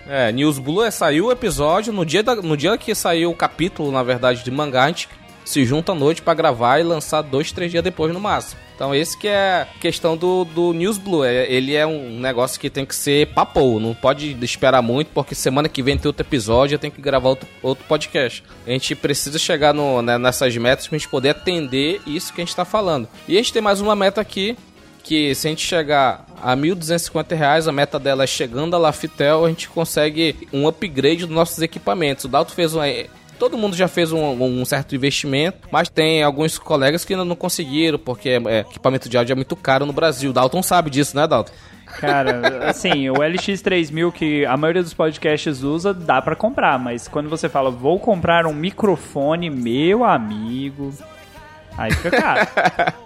É, 0.08 0.30
News 0.32 0.58
Blue 0.60 0.84
é, 0.84 0.90
saiu 0.92 1.28
o 1.28 1.32
episódio, 1.32 1.94
no 1.94 2.04
dia, 2.06 2.22
da- 2.24 2.36
no 2.36 2.58
dia 2.58 2.76
que 2.78 2.94
saiu 2.96 3.30
o 3.32 3.36
capítulo, 3.36 3.92
na 3.94 4.04
verdade, 4.04 4.44
de 4.44 4.50
mangá, 4.52 4.84
a 4.84 4.88
gente 4.88 5.08
se 5.46 5.64
junta 5.64 5.92
à 5.92 5.96
noite 5.96 6.22
pra 6.22 6.34
gravar 6.34 6.80
e 6.80 6.84
lançar 6.84 7.22
dois, 7.22 7.52
três 7.52 7.72
dias 7.72 7.84
depois 7.84 8.12
no 8.12 8.20
máximo. 8.20 8.60
Então 8.76 8.94
esse 8.94 9.18
que 9.18 9.28
é 9.28 9.62
a 9.62 9.80
questão 9.80 10.18
do, 10.18 10.44
do 10.44 10.74
News 10.74 10.98
Blue. 10.98 11.24
É, 11.24 11.50
ele 11.50 11.74
é 11.76 11.88
um 11.88 12.20
negócio 12.20 12.60
que 12.60 12.70
tem 12.70 12.86
que 12.86 12.94
ser 12.94 13.28
papo, 13.28 13.80
não 13.80 13.94
pode 13.94 14.36
esperar 14.44 14.82
muito, 14.82 15.12
porque 15.14 15.34
semana 15.34 15.70
que 15.70 15.82
vem 15.82 15.98
tem 15.98 16.10
outro 16.10 16.26
episódio, 16.26 16.76
eu 16.76 16.80
tenho 16.80 16.92
que 16.92 17.02
gravar 17.02 17.30
outro, 17.30 17.48
outro 17.62 17.86
podcast. 17.88 18.44
A 18.68 18.72
gente 18.72 18.94
precisa 18.96 19.40
chegar 19.40 19.74
no, 19.74 20.02
né, 20.02 20.18
nessas 20.18 20.56
metas 20.58 20.88
pra 20.88 20.98
gente 20.98 21.08
poder 21.08 21.30
atender 21.30 22.02
isso 22.06 22.34
que 22.34 22.42
a 22.42 22.46
gente 22.46 22.56
tá 22.56 22.66
falando. 22.66 23.08
E 23.28 23.36
a 23.36 23.38
gente 23.38 23.54
tem 23.54 23.62
mais 23.62 23.80
uma 23.80 23.96
meta 23.96 24.20
aqui, 24.20 24.58
que 25.04 25.34
se 25.36 25.48
a 25.48 25.52
gente 25.52 25.66
chegar 25.66 26.26
a 26.42 26.58
1.250 26.58 27.36
reais, 27.36 27.68
a 27.68 27.72
meta 27.72 28.00
dela 28.00 28.24
é 28.24 28.28
chegando 28.28 28.76
a 28.76 28.80
Laftel, 28.80 29.46
a 29.46 29.50
gente 29.50 29.70
consegue 29.70 30.48
um 30.52 30.68
upgrade 30.68 31.26
dos 31.26 31.36
nossos 31.36 31.62
equipamentos. 31.62 32.26
O 32.26 32.28
Dalton 32.28 32.54
fez 32.54 32.74
uma, 32.74 32.86
todo 33.38 33.58
mundo 33.58 33.76
já 33.76 33.88
fez 33.88 34.12
um, 34.12 34.22
um, 34.22 34.66
certo 34.66 34.96
investimento, 34.96 35.68
mas 35.72 35.90
tem 35.90 36.24
alguns 36.24 36.58
colegas 36.58 37.06
que 37.06 37.14
ainda 37.14 37.26
não 37.26 37.36
conseguiram, 37.36 38.00
porque 38.00 38.42
é, 38.46 38.60
equipamento 38.60 39.08
de 39.08 39.18
áudio 39.18 39.34
é 39.34 39.36
muito 39.36 39.56
caro 39.56 39.86
no 39.86 39.94
Brasil. 39.94 40.34
Dalton 40.34 40.64
sabe 40.64 40.90
disso, 40.90 41.16
né, 41.16 41.28
Dalton? 41.28 41.54
Cara, 42.00 42.70
assim, 42.70 43.10
o 43.10 43.16
LX3000 43.16 44.12
que 44.12 44.46
a 44.46 44.58
maioria 44.58 44.84
dos 44.84 44.94
podcasts 44.94 45.64
usa, 45.64 45.94
dá 45.94 46.22
para 46.22 46.36
comprar, 46.36 46.78
mas 46.78 47.08
quando 47.08 47.30
você 47.30 47.48
fala, 47.48 47.70
vou 47.70 48.00
comprar 48.00 48.46
um 48.46 48.54
microfone, 48.54 49.50
meu 49.50 50.04
amigo, 50.04 50.94
aí 51.78 51.92
fica 51.94 52.12
caro. 52.12 52.48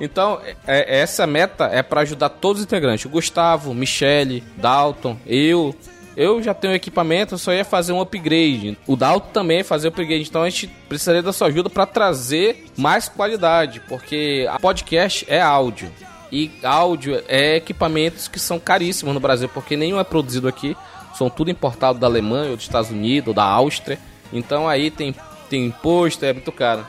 Então, 0.00 0.40
é, 0.66 1.00
essa 1.00 1.26
meta 1.26 1.66
é 1.66 1.82
para 1.82 2.00
ajudar 2.00 2.30
todos 2.30 2.60
os 2.60 2.66
integrantes. 2.66 3.04
O 3.04 3.10
Gustavo, 3.10 3.74
Michele, 3.74 4.42
Dalton, 4.56 5.18
eu. 5.26 5.74
Eu 6.20 6.42
já 6.42 6.52
tenho 6.52 6.74
equipamento, 6.74 7.32
eu 7.32 7.38
só 7.38 7.50
ia 7.50 7.64
fazer 7.64 7.94
um 7.94 8.00
upgrade. 8.02 8.76
O 8.86 8.94
Dalton 8.94 9.30
também 9.32 9.56
ia 9.56 9.64
fazer 9.64 9.88
upgrade. 9.88 10.28
Então 10.28 10.42
a 10.42 10.50
gente 10.50 10.66
precisaria 10.86 11.22
da 11.22 11.32
sua 11.32 11.46
ajuda 11.46 11.70
para 11.70 11.86
trazer 11.86 12.66
mais 12.76 13.08
qualidade, 13.08 13.80
porque 13.88 14.46
a 14.50 14.58
podcast 14.58 15.24
é 15.26 15.40
áudio. 15.40 15.90
E 16.30 16.50
áudio 16.62 17.22
é 17.26 17.56
equipamentos 17.56 18.28
que 18.28 18.38
são 18.38 18.60
caríssimos 18.60 19.14
no 19.14 19.18
Brasil, 19.18 19.48
porque 19.48 19.78
nenhum 19.78 19.98
é 19.98 20.04
produzido 20.04 20.46
aqui. 20.46 20.76
São 21.14 21.30
tudo 21.30 21.50
importado 21.50 21.98
da 21.98 22.06
Alemanha, 22.06 22.50
ou 22.50 22.56
dos 22.56 22.66
Estados 22.66 22.90
Unidos, 22.90 23.28
ou 23.28 23.34
da 23.34 23.44
Áustria. 23.44 23.98
Então 24.30 24.68
aí 24.68 24.90
tem, 24.90 25.14
tem 25.48 25.64
imposto, 25.64 26.22
é 26.26 26.34
muito 26.34 26.52
caro. 26.52 26.84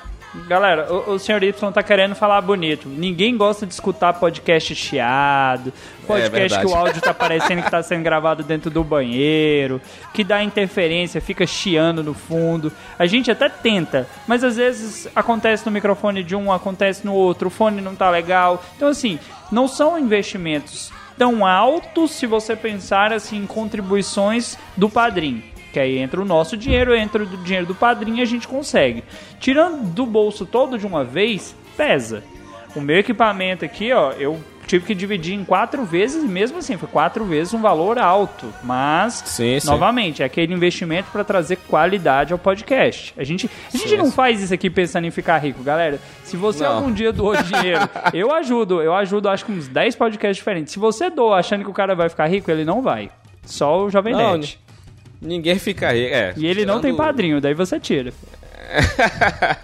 Galera, 0.48 0.92
o, 0.94 1.12
o 1.12 1.20
senhor 1.20 1.44
Y 1.44 1.72
tá 1.74 1.84
querendo 1.84 2.16
falar 2.16 2.40
bonito. 2.40 2.88
Ninguém 2.88 3.36
gosta 3.36 3.66
de 3.68 3.74
escutar 3.74 4.14
podcast 4.14 4.74
chiado, 4.74 5.74
podcast 6.08 6.58
é 6.58 6.62
que 6.62 6.68
o 6.68 6.74
áudio 6.74 7.02
tá 7.02 7.14
parecendo 7.14 7.62
que 7.62 7.70
tá 7.70 7.84
sendo 7.84 8.04
gravado 8.04 8.42
dentro 8.42 8.72
do 8.72 8.82
banheiro, 8.82 9.82
que 10.14 10.24
dá 10.24 10.42
interferência, 10.42 11.20
fica 11.20 11.46
chiando 11.46 12.02
no 12.02 12.14
fundo. 12.14 12.72
A 12.98 13.06
gente 13.06 13.30
até 13.30 13.50
tenta, 13.50 14.08
mas 14.26 14.42
às 14.44 14.56
vezes 14.56 15.10
acontece 15.14 15.66
no 15.66 15.72
microfone 15.72 16.24
de 16.24 16.36
um, 16.36 16.52
acontece 16.52 17.06
no 17.06 17.14
outro, 17.14 17.48
o 17.48 17.52
fone 17.52 17.82
não 17.82 17.96
tá 17.96 18.10
legal. 18.10 18.64
Então, 18.78 18.88
assim, 18.88 19.20
não 19.52 19.68
são 19.68 20.00
investimentos 20.00 20.92
tão 21.18 21.46
altos 21.46 22.12
se 22.12 22.26
você 22.26 22.56
pensar 22.56 23.12
assim 23.12 23.38
em 23.38 23.46
contribuições 23.46 24.58
do 24.78 24.90
padrinho. 24.90 25.51
Que 25.72 25.80
aí 25.80 25.98
entra 25.98 26.22
o 26.22 26.26
nosso 26.26 26.58
dinheiro, 26.58 26.96
entra 26.96 27.24
o 27.24 27.26
dinheiro 27.26 27.66
do 27.66 27.76
padrinho 27.76 28.18
e 28.18 28.22
a 28.22 28.26
gente 28.26 28.48
consegue. 28.48 29.04
Tirando 29.40 29.84
do 29.94 30.06
bolso 30.06 30.46
todo 30.46 30.78
de 30.78 30.86
uma 30.86 31.04
vez, 31.04 31.56
pesa. 31.78 32.24
O 32.76 32.82
meu 32.82 33.00
equipamento 33.00 33.66
aqui, 33.66 33.92
ó, 33.92 34.12
eu 34.12 34.40
tive 34.72 34.86
que 34.86 34.96
dividir 34.96 35.34
em 35.34 35.44
quatro 35.44 35.84
vezes, 35.84 36.24
mesmo 36.24 36.60
assim, 36.60 36.78
foi 36.78 36.88
quatro 36.88 37.26
vezes 37.26 37.54
um 37.54 37.62
valor 37.62 37.98
alto. 37.98 38.54
Mas, 38.64 39.22
sim, 39.26 39.60
sim. 39.60 39.68
novamente, 39.68 40.24
é 40.24 40.26
aquele 40.26 40.54
investimento 40.54 41.12
para 41.12 41.24
trazer 41.24 41.58
qualidade 41.58 42.32
ao 42.32 42.40
podcast. 42.40 43.14
A 43.18 43.24
gente, 43.24 43.50
a 43.68 43.78
gente 43.78 43.90
sim, 43.90 43.98
não 43.98 44.12
faz 44.12 44.42
isso 44.42 44.54
aqui 44.54 44.70
pensando 44.70 45.06
em 45.06 45.12
ficar 45.12 45.38
rico, 45.40 45.62
galera. 45.62 46.00
Se 46.24 46.38
você 46.38 46.64
não. 46.64 46.78
algum 46.78 46.92
dia 46.92 47.12
doou 47.12 47.36
dinheiro, 47.36 47.82
eu 48.14 48.34
ajudo, 48.34 48.82
eu 48.82 48.94
ajudo 48.94 49.28
acho 49.28 49.46
que 49.46 49.52
uns 49.52 49.68
10 49.68 49.96
podcasts 49.96 50.38
diferentes. 50.38 50.72
Se 50.72 50.80
você 50.80 51.10
doa 51.10 51.38
achando 51.38 51.64
que 51.64 51.70
o 51.70 51.74
cara 51.74 51.94
vai 51.94 52.08
ficar 52.08 52.28
rico, 52.28 52.50
ele 52.50 52.64
não 52.64 52.82
vai. 52.82 53.12
Só 53.46 53.84
o 53.84 53.90
Jovem 53.90 54.14
não, 54.14 54.38
Nerd. 54.38 54.58
Ninguém 55.22 55.60
fica 55.60 55.92
rico. 55.92 56.14
É, 56.14 56.34
e 56.36 56.46
ele 56.46 56.62
tirando... 56.62 56.76
não 56.76 56.82
tem 56.82 56.96
padrinho, 56.96 57.40
daí 57.40 57.54
você 57.54 57.80
tira. 57.80 58.12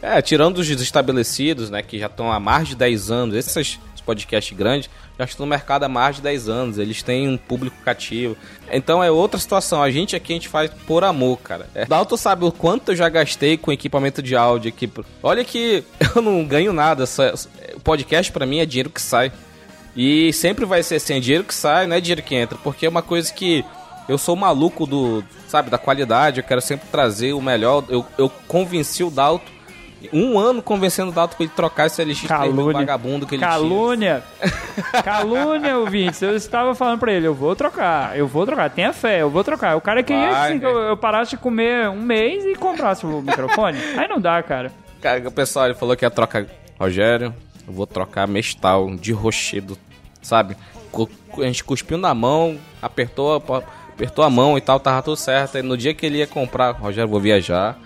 é, 0.00 0.20
tirando 0.22 0.58
os 0.58 0.68
estabelecidos, 0.68 1.70
né, 1.70 1.82
que 1.82 1.98
já 1.98 2.06
estão 2.06 2.30
há 2.30 2.38
mais 2.38 2.68
de 2.68 2.76
10 2.76 3.10
anos, 3.10 3.34
esses 3.34 3.80
podcasts 4.04 4.56
grandes 4.56 4.90
já 5.18 5.24
estão 5.24 5.46
no 5.46 5.50
mercado 5.50 5.84
há 5.84 5.88
mais 5.88 6.16
de 6.16 6.22
10 6.22 6.48
anos, 6.48 6.78
eles 6.78 7.02
têm 7.02 7.28
um 7.28 7.36
público 7.36 7.76
cativo. 7.84 8.36
Então 8.70 9.02
é 9.02 9.10
outra 9.10 9.38
situação, 9.38 9.82
a 9.82 9.90
gente 9.90 10.16
aqui 10.16 10.32
a 10.32 10.36
gente 10.36 10.48
faz 10.48 10.70
por 10.86 11.04
amor, 11.04 11.38
cara. 11.38 11.68
É, 11.74 11.84
Dalton 11.84 12.16
sabe 12.16 12.44
o 12.44 12.52
quanto 12.52 12.92
eu 12.92 12.96
já 12.96 13.08
gastei 13.08 13.56
com 13.56 13.72
equipamento 13.72 14.22
de 14.22 14.36
áudio 14.36 14.68
aqui. 14.68 14.90
Olha 15.22 15.44
que 15.44 15.84
eu 16.14 16.22
não 16.22 16.44
ganho 16.44 16.72
nada, 16.72 17.06
só, 17.06 17.32
o 17.74 17.80
podcast 17.80 18.32
para 18.32 18.46
mim 18.46 18.58
é 18.58 18.66
dinheiro 18.66 18.90
que 18.90 19.00
sai. 19.00 19.32
E 19.94 20.32
sempre 20.32 20.64
vai 20.64 20.82
ser 20.82 20.96
assim, 20.96 21.14
é 21.14 21.20
dinheiro 21.20 21.44
que 21.44 21.54
sai, 21.54 21.86
não 21.86 21.96
é 21.96 22.00
dinheiro 22.00 22.22
que 22.22 22.34
entra, 22.34 22.58
porque 22.62 22.86
é 22.86 22.88
uma 22.88 23.02
coisa 23.02 23.32
que 23.32 23.62
eu 24.08 24.18
sou 24.18 24.36
maluco 24.36 24.86
do, 24.86 25.24
sabe, 25.48 25.70
da 25.70 25.78
qualidade, 25.78 26.40
eu 26.40 26.44
quero 26.44 26.60
sempre 26.60 26.88
trazer 26.88 27.32
o 27.32 27.40
melhor. 27.40 27.84
Eu, 27.88 28.04
eu 28.18 28.30
convenci 28.48 29.04
o 29.04 29.10
Dalto, 29.10 29.50
um 30.12 30.38
ano 30.38 30.62
convencendo 30.62 31.10
o 31.10 31.14
Dalto 31.14 31.36
pra 31.36 31.44
ele 31.44 31.52
trocar 31.54 31.86
esse 31.86 32.02
LX 32.02 32.22
Calúnia. 32.26 32.72
vagabundo 32.72 33.26
que 33.26 33.34
ele 33.34 33.42
Calúnia. 33.42 34.22
tinha. 34.40 35.02
Calúnia, 35.02 35.78
ouvintes. 35.78 36.20
Eu 36.22 36.34
estava 36.34 36.74
falando 36.74 36.98
pra 36.98 37.12
ele, 37.12 37.26
eu 37.26 37.34
vou 37.34 37.54
trocar, 37.54 38.16
eu 38.16 38.26
vou 38.26 38.44
trocar, 38.46 38.70
tenha 38.70 38.92
fé, 38.92 39.22
eu 39.22 39.30
vou 39.30 39.44
trocar. 39.44 39.76
O 39.76 39.80
cara 39.80 40.02
queria 40.02 40.30
Vai, 40.30 40.50
assim, 40.50 40.58
que 40.58 40.66
eu, 40.66 40.78
eu, 40.78 40.96
parasse 40.96 41.32
de 41.32 41.36
comer 41.36 41.88
um 41.88 42.00
mês 42.00 42.44
e 42.44 42.54
comprasse 42.54 43.06
o 43.06 43.22
microfone. 43.22 43.78
Aí 43.96 44.08
não 44.08 44.20
dá, 44.20 44.42
cara. 44.42 44.72
Cara, 45.00 45.28
o 45.28 45.32
pessoal 45.32 45.66
ele 45.66 45.74
falou 45.74 45.96
que 45.96 46.04
ia 46.04 46.10
trocar. 46.10 46.46
Rogério, 46.78 47.34
eu 47.66 47.72
vou 47.72 47.86
trocar 47.86 48.26
Mestal 48.26 48.96
de 48.96 49.12
rochedo, 49.12 49.78
sabe? 50.20 50.56
A 51.38 51.42
gente 51.44 51.64
cuspiu 51.64 51.96
na 51.96 52.12
mão, 52.12 52.58
apertou 52.80 53.40
apertou 54.02 54.24
a 54.24 54.30
mão 54.30 54.58
e 54.58 54.60
tal, 54.60 54.80
tava 54.80 55.00
tudo 55.00 55.16
certo. 55.16 55.58
E 55.58 55.62
no 55.62 55.76
dia 55.76 55.94
que 55.94 56.04
ele 56.04 56.18
ia 56.18 56.26
comprar, 56.26 56.72
Rogério, 56.72 57.08
vou 57.08 57.20
viajar. 57.20 57.78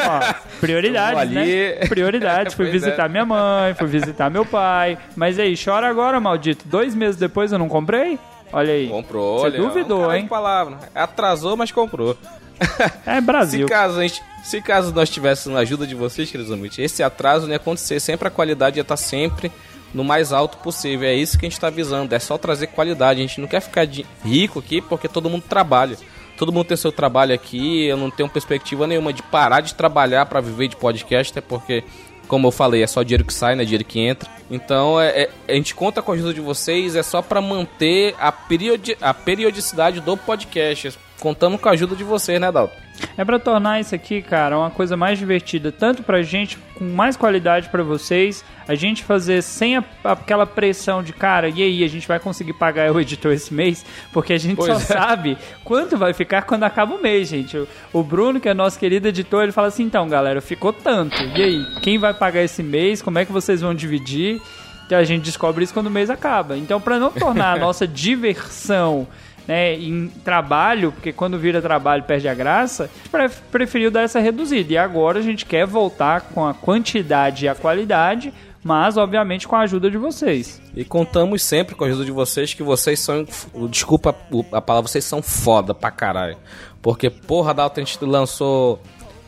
Ó, 0.00 0.34
prioridades, 0.60 1.30
né? 1.32 1.86
Prioridades. 1.88 2.54
fui 2.54 2.66
visitar 2.70 3.06
é. 3.06 3.08
minha 3.08 3.24
mãe, 3.24 3.74
fui 3.74 3.86
visitar 3.86 4.28
meu 4.28 4.44
pai. 4.44 4.98
Mas 5.14 5.38
aí, 5.38 5.54
chora 5.56 5.88
agora, 5.88 6.18
maldito. 6.18 6.66
Dois 6.66 6.94
meses 6.94 7.16
depois 7.16 7.52
eu 7.52 7.58
não 7.58 7.68
comprei? 7.68 8.18
Olha 8.52 8.72
aí. 8.72 8.88
Comprou, 8.88 9.38
Você 9.38 9.46
olha. 9.46 9.58
duvidou, 9.58 10.12
é 10.12 10.18
hein? 10.18 10.26
palavra. 10.26 10.78
Atrasou, 10.94 11.56
mas 11.56 11.70
comprou. 11.70 12.16
É 13.04 13.20
Brasil. 13.20 13.66
se, 13.66 13.72
caso 13.72 14.00
gente, 14.00 14.22
se 14.44 14.62
caso 14.62 14.94
nós 14.94 15.10
tivéssemos 15.10 15.58
a 15.58 15.62
ajuda 15.62 15.86
de 15.86 15.94
vocês, 15.94 16.30
queridos 16.30 16.52
amigos, 16.52 16.78
esse 16.78 17.02
atraso 17.02 17.46
não 17.46 17.50
ia 17.52 17.56
acontecer. 17.56 17.98
Sempre 18.00 18.28
a 18.28 18.30
qualidade 18.30 18.78
ia 18.78 18.82
estar 18.82 18.96
sempre 18.96 19.50
no 19.94 20.04
mais 20.04 20.32
alto 20.32 20.58
possível. 20.58 21.08
É 21.08 21.14
isso 21.14 21.38
que 21.38 21.46
a 21.46 21.48
gente 21.48 21.56
está 21.56 21.70
visando. 21.70 22.12
É 22.12 22.18
só 22.18 22.36
trazer 22.36 22.66
qualidade. 22.66 23.20
A 23.20 23.22
gente 23.22 23.40
não 23.40 23.48
quer 23.48 23.60
ficar 23.60 23.86
rico 24.24 24.58
aqui 24.58 24.82
porque 24.82 25.08
todo 25.08 25.30
mundo 25.30 25.44
trabalha. 25.48 25.96
Todo 26.36 26.52
mundo 26.52 26.66
tem 26.66 26.76
seu 26.76 26.90
trabalho 26.90 27.32
aqui. 27.32 27.86
Eu 27.86 27.96
não 27.96 28.10
tenho 28.10 28.28
perspectiva 28.28 28.86
nenhuma 28.86 29.12
de 29.12 29.22
parar 29.22 29.60
de 29.60 29.74
trabalhar 29.74 30.26
para 30.26 30.40
viver 30.40 30.68
de 30.68 30.76
podcast, 30.76 31.30
até 31.30 31.40
porque, 31.40 31.84
como 32.26 32.48
eu 32.48 32.50
falei, 32.50 32.82
é 32.82 32.86
só 32.86 33.02
dinheiro 33.02 33.24
que 33.24 33.32
sai, 33.32 33.54
não 33.54 33.62
é 33.62 33.64
dinheiro 33.64 33.84
que 33.84 34.00
entra. 34.00 34.28
Então 34.50 35.00
é, 35.00 35.22
é, 35.22 35.30
a 35.48 35.54
gente 35.54 35.74
conta 35.74 36.02
com 36.02 36.10
a 36.10 36.14
ajuda 36.14 36.34
de 36.34 36.40
vocês. 36.40 36.96
É 36.96 37.02
só 37.02 37.22
para 37.22 37.40
manter 37.40 38.14
a, 38.18 38.32
periodi 38.32 38.96
a 39.00 39.14
periodicidade 39.14 40.00
do 40.00 40.16
podcast. 40.16 40.98
Contamos 41.20 41.60
com 41.60 41.68
a 41.68 41.72
ajuda 41.72 41.94
de 41.94 42.04
vocês, 42.04 42.40
né, 42.40 42.50
Dalton? 42.50 42.83
É 43.16 43.24
para 43.24 43.38
tornar 43.38 43.80
isso 43.80 43.94
aqui, 43.94 44.22
cara, 44.22 44.58
uma 44.58 44.70
coisa 44.70 44.96
mais 44.96 45.18
divertida, 45.18 45.70
tanto 45.70 46.02
pra 46.02 46.22
gente, 46.22 46.58
com 46.74 46.84
mais 46.84 47.16
qualidade 47.16 47.68
para 47.68 47.82
vocês, 47.82 48.44
a 48.66 48.74
gente 48.74 49.04
fazer 49.04 49.42
sem 49.42 49.76
a, 49.76 49.84
aquela 50.04 50.46
pressão 50.46 51.02
de, 51.02 51.12
cara, 51.12 51.48
e 51.48 51.62
aí, 51.62 51.84
a 51.84 51.88
gente 51.88 52.08
vai 52.08 52.18
conseguir 52.18 52.54
pagar 52.54 52.90
o 52.90 53.00
editor 53.00 53.32
esse 53.32 53.52
mês? 53.52 53.84
Porque 54.12 54.32
a 54.32 54.38
gente 54.38 54.56
pois 54.56 54.72
só 54.72 54.78
é. 54.78 54.98
sabe 54.98 55.38
quanto 55.62 55.96
vai 55.96 56.12
ficar 56.12 56.42
quando 56.42 56.64
acaba 56.64 56.94
o 56.94 57.02
mês, 57.02 57.28
gente. 57.28 57.56
O, 57.56 57.68
o, 57.92 58.02
Bruno, 58.02 58.40
que 58.40 58.48
é 58.48 58.54
nosso 58.54 58.78
querido 58.78 59.08
editor, 59.08 59.42
ele 59.42 59.52
fala 59.52 59.68
assim, 59.68 59.84
então, 59.84 60.08
galera, 60.08 60.40
ficou 60.40 60.72
tanto. 60.72 61.16
E 61.36 61.42
aí, 61.42 61.66
quem 61.82 61.98
vai 61.98 62.14
pagar 62.14 62.42
esse 62.42 62.62
mês? 62.62 63.02
Como 63.02 63.18
é 63.18 63.24
que 63.24 63.32
vocês 63.32 63.60
vão 63.60 63.74
dividir? 63.74 64.40
Então 64.86 64.98
a 64.98 65.04
gente 65.04 65.22
descobre 65.22 65.64
isso 65.64 65.72
quando 65.72 65.86
o 65.86 65.90
mês 65.90 66.10
acaba. 66.10 66.56
Então, 66.56 66.80
para 66.80 66.98
não 66.98 67.10
tornar 67.10 67.54
a 67.54 67.58
nossa 67.60 67.86
diversão 67.86 69.06
né, 69.46 69.74
em 69.74 70.08
trabalho, 70.24 70.92
porque 70.92 71.12
quando 71.12 71.38
vira 71.38 71.60
trabalho 71.60 72.02
perde 72.02 72.28
a 72.28 72.34
graça, 72.34 72.90
a 73.12 73.26
gente 73.26 73.40
preferiu 73.50 73.90
dar 73.90 74.02
essa 74.02 74.20
reduzida. 74.20 74.72
E 74.72 74.78
agora 74.78 75.18
a 75.18 75.22
gente 75.22 75.44
quer 75.46 75.66
voltar 75.66 76.22
com 76.22 76.46
a 76.46 76.54
quantidade 76.54 77.44
e 77.44 77.48
a 77.48 77.54
qualidade, 77.54 78.32
mas 78.62 78.96
obviamente 78.96 79.46
com 79.46 79.56
a 79.56 79.60
ajuda 79.60 79.90
de 79.90 79.98
vocês. 79.98 80.60
E 80.74 80.84
contamos 80.84 81.42
sempre 81.42 81.74
com 81.74 81.84
a 81.84 81.88
ajuda 81.88 82.04
de 82.04 82.12
vocês 82.12 82.54
que 82.54 82.62
vocês 82.62 82.98
são, 83.00 83.26
desculpa 83.68 84.16
a 84.52 84.60
palavra, 84.60 84.88
vocês 84.88 85.04
são 85.04 85.22
foda 85.22 85.74
pra 85.74 85.90
caralho. 85.90 86.36
Porque 86.80 87.10
porra, 87.10 87.52
Dalton 87.52 87.80
a 87.80 87.84
gente 87.84 88.04
lançou 88.04 88.80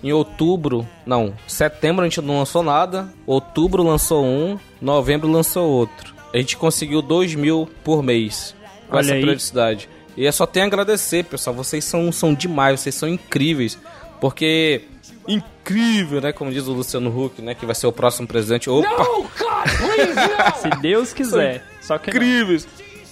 em 0.02 0.12
outubro, 0.12 0.87
não, 1.04 1.35
setembro 1.46 2.04
a 2.04 2.08
gente 2.08 2.20
não 2.20 2.38
lançou 2.38 2.62
nada, 2.62 3.08
outubro 3.26 3.82
lançou 3.82 4.25
um, 4.25 4.58
novembro 4.80 5.30
lançou 5.30 5.68
outro. 5.68 6.14
A 6.32 6.38
gente 6.38 6.56
conseguiu 6.56 7.00
2 7.00 7.35
mil 7.35 7.68
por 7.82 8.02
mês 8.02 8.54
com 8.88 8.96
Olha 8.96 9.04
essa 9.04 9.14
periodicidade. 9.14 9.88
E 10.16 10.26
é 10.26 10.32
só 10.32 10.46
tem 10.46 10.62
a 10.62 10.66
agradecer, 10.66 11.25
pessoal. 11.25 11.54
Vocês 11.54 11.85
são, 11.85 12.11
são 12.11 12.32
demais, 12.32 12.80
vocês 12.80 12.94
são 12.94 13.08
incríveis. 13.08 13.78
Porque. 14.20 14.82
Incrível, 15.28 16.20
né? 16.20 16.32
Como 16.32 16.52
diz 16.52 16.66
o 16.68 16.73
Luciano 16.73 17.11
Huck, 17.11 17.42
né? 17.42 17.54
Que 17.54 17.66
vai 17.66 17.75
ser 17.75 17.87
o 17.87 17.92
próximo 17.92 18.28
presidente. 18.28 18.70
Opa! 18.70 18.88
No, 18.88 19.23
God, 19.23 19.30
please, 19.78 20.62
Se 20.62 20.70
Deus 20.80 21.12
quiser. 21.12 21.64
Só 21.82 21.99
que 21.99 22.11
incríveis. 22.11 22.66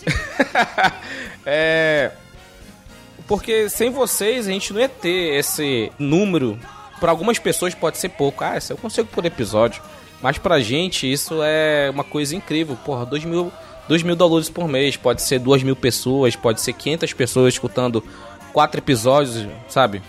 é. 1.44 2.12
Porque 3.26 3.68
sem 3.68 3.90
vocês 3.90 4.46
a 4.46 4.50
gente 4.50 4.72
não 4.72 4.80
ia 4.80 4.88
ter 4.88 5.38
esse 5.38 5.90
número. 5.98 6.58
Para 7.00 7.10
algumas 7.10 7.38
pessoas 7.38 7.74
pode 7.74 7.98
ser 7.98 8.10
pouco. 8.10 8.44
Ah, 8.44 8.58
eu 8.70 8.76
consigo 8.76 9.08
por 9.08 9.24
episódio. 9.24 9.82
Mas 10.22 10.38
pra 10.38 10.60
gente 10.60 11.10
isso 11.10 11.40
é 11.42 11.90
uma 11.92 12.04
coisa 12.04 12.36
incrível. 12.36 12.78
Porra, 12.84 13.04
2 13.04 13.24
mil 13.24 13.52
2 13.88 14.02
mil 14.02 14.16
dólares 14.16 14.48
por 14.48 14.66
mês, 14.66 14.96
pode 14.96 15.22
ser 15.22 15.38
2 15.38 15.62
mil 15.62 15.76
pessoas, 15.76 16.36
pode 16.36 16.60
ser 16.60 16.72
500 16.72 17.12
pessoas 17.12 17.54
escutando 17.54 18.02
quatro 18.52 18.80
episódios, 18.80 19.46
sabe? 19.68 20.02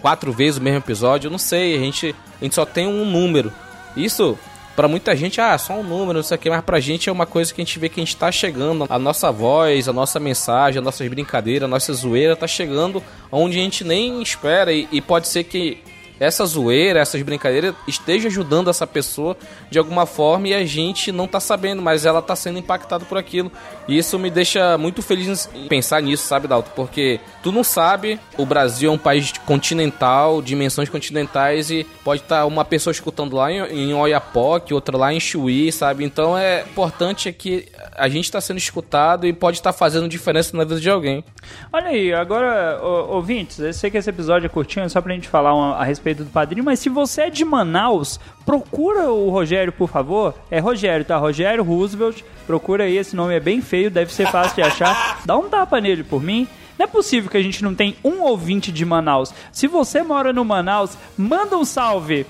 quatro 0.00 0.32
vezes 0.32 0.58
o 0.58 0.62
mesmo 0.62 0.78
episódio, 0.78 1.28
eu 1.28 1.30
não 1.30 1.38
sei, 1.38 1.76
a 1.76 1.78
gente, 1.78 2.14
a 2.40 2.44
gente 2.44 2.54
só 2.54 2.64
tem 2.64 2.86
um 2.86 3.04
número. 3.04 3.52
Isso 3.96 4.36
para 4.74 4.88
muita 4.88 5.14
gente, 5.14 5.40
ah, 5.40 5.56
só 5.58 5.74
um 5.74 5.82
número, 5.82 6.14
não 6.14 6.22
sei 6.22 6.36
o 6.36 6.40
que, 6.40 6.48
mas 6.48 6.64
pra 6.64 6.80
gente 6.80 7.08
é 7.08 7.12
uma 7.12 7.26
coisa 7.26 7.52
que 7.52 7.60
a 7.60 7.64
gente 7.64 7.78
vê 7.78 7.88
que 7.88 8.00
a 8.00 8.04
gente 8.04 8.16
tá 8.16 8.32
chegando. 8.32 8.86
A 8.88 8.98
nossa 8.98 9.30
voz, 9.30 9.86
a 9.88 9.92
nossa 9.92 10.18
mensagem, 10.18 10.78
as 10.78 10.84
nossas 10.84 11.06
brincadeiras, 11.08 11.64
a 11.64 11.68
nossa 11.68 11.92
zoeira 11.92 12.34
tá 12.34 12.46
chegando 12.46 13.02
onde 13.30 13.58
a 13.58 13.62
gente 13.62 13.84
nem 13.84 14.22
espera. 14.22 14.72
E, 14.72 14.88
e 14.90 15.00
pode 15.00 15.28
ser 15.28 15.44
que 15.44 15.78
essa 16.22 16.46
zoeira, 16.46 17.00
essas 17.00 17.20
brincadeiras 17.22 17.74
esteja 17.88 18.28
ajudando 18.28 18.70
essa 18.70 18.86
pessoa 18.86 19.36
de 19.68 19.78
alguma 19.78 20.06
forma 20.06 20.48
e 20.48 20.54
a 20.54 20.64
gente 20.64 21.10
não 21.10 21.26
tá 21.26 21.40
sabendo, 21.40 21.82
mas 21.82 22.06
ela 22.06 22.22
tá 22.22 22.36
sendo 22.36 22.60
impactada 22.60 23.04
por 23.04 23.18
aquilo. 23.18 23.50
E 23.88 23.98
isso 23.98 24.16
me 24.18 24.30
deixa 24.30 24.78
muito 24.78 25.02
feliz 25.02 25.50
em 25.52 25.66
pensar 25.66 26.00
nisso, 26.00 26.24
sabe, 26.24 26.46
Dalton? 26.46 26.70
Porque 26.76 27.18
tu 27.42 27.50
não 27.50 27.64
sabe, 27.64 28.20
o 28.38 28.46
Brasil 28.46 28.90
é 28.90 28.94
um 28.94 28.98
país 28.98 29.32
continental, 29.44 30.40
dimensões 30.40 30.88
continentais 30.88 31.70
e 31.70 31.84
pode 32.04 32.22
estar 32.22 32.40
tá 32.40 32.46
uma 32.46 32.64
pessoa 32.64 32.92
escutando 32.92 33.34
lá 33.34 33.50
em, 33.50 33.90
em 33.90 33.92
Oiapoque, 33.92 34.72
outra 34.72 34.96
lá 34.96 35.12
em 35.12 35.18
Chuí, 35.18 35.72
sabe? 35.72 36.04
Então 36.04 36.38
é 36.38 36.62
importante 36.62 37.32
que 37.32 37.68
a 37.96 38.08
gente 38.08 38.24
está 38.24 38.40
sendo 38.40 38.58
escutado 38.58 39.26
e 39.26 39.32
pode 39.32 39.58
estar 39.58 39.72
tá 39.72 39.78
fazendo 39.78 40.08
diferença 40.08 40.56
na 40.56 40.62
vida 40.62 40.80
de 40.80 40.88
alguém. 40.88 41.24
Olha 41.72 41.88
aí, 41.88 42.12
agora, 42.12 42.80
ouvintes, 42.82 43.58
eu 43.58 43.72
sei 43.72 43.90
que 43.90 43.96
esse 43.96 44.08
episódio 44.08 44.46
é 44.46 44.48
curtinho, 44.48 44.84
é 44.84 44.88
só 44.88 45.00
pra 45.00 45.12
gente 45.12 45.28
falar 45.28 45.54
uma, 45.54 45.76
a 45.76 45.84
respeito 45.84 46.11
respeito 46.12 46.24
do 46.24 46.30
padrinho, 46.30 46.64
mas 46.64 46.78
se 46.78 46.88
você 46.88 47.22
é 47.22 47.30
de 47.30 47.44
Manaus, 47.44 48.20
procura 48.44 49.10
o 49.10 49.30
Rogério, 49.30 49.72
por 49.72 49.88
favor. 49.88 50.34
É 50.50 50.58
Rogério, 50.60 51.04
tá? 51.04 51.16
Rogério 51.16 51.64
Roosevelt. 51.64 52.22
Procura 52.46 52.84
aí, 52.84 52.96
esse 52.96 53.16
nome 53.16 53.34
é 53.34 53.40
bem 53.40 53.60
feio, 53.60 53.90
deve 53.90 54.12
ser 54.12 54.30
fácil 54.30 54.56
de 54.56 54.62
achar. 54.62 55.22
Dá 55.24 55.36
um 55.36 55.48
tapa 55.48 55.80
nele 55.80 56.04
por 56.04 56.22
mim. 56.22 56.46
Não 56.78 56.84
é 56.84 56.86
possível 56.86 57.30
que 57.30 57.36
a 57.36 57.42
gente 57.42 57.62
não 57.62 57.74
tenha 57.74 57.94
um 58.04 58.22
ouvinte 58.22 58.70
de 58.70 58.84
Manaus. 58.84 59.32
Se 59.50 59.66
você 59.66 60.02
mora 60.02 60.32
no 60.32 60.44
Manaus, 60.44 60.96
manda 61.16 61.56
um 61.56 61.64
salve. 61.64 62.26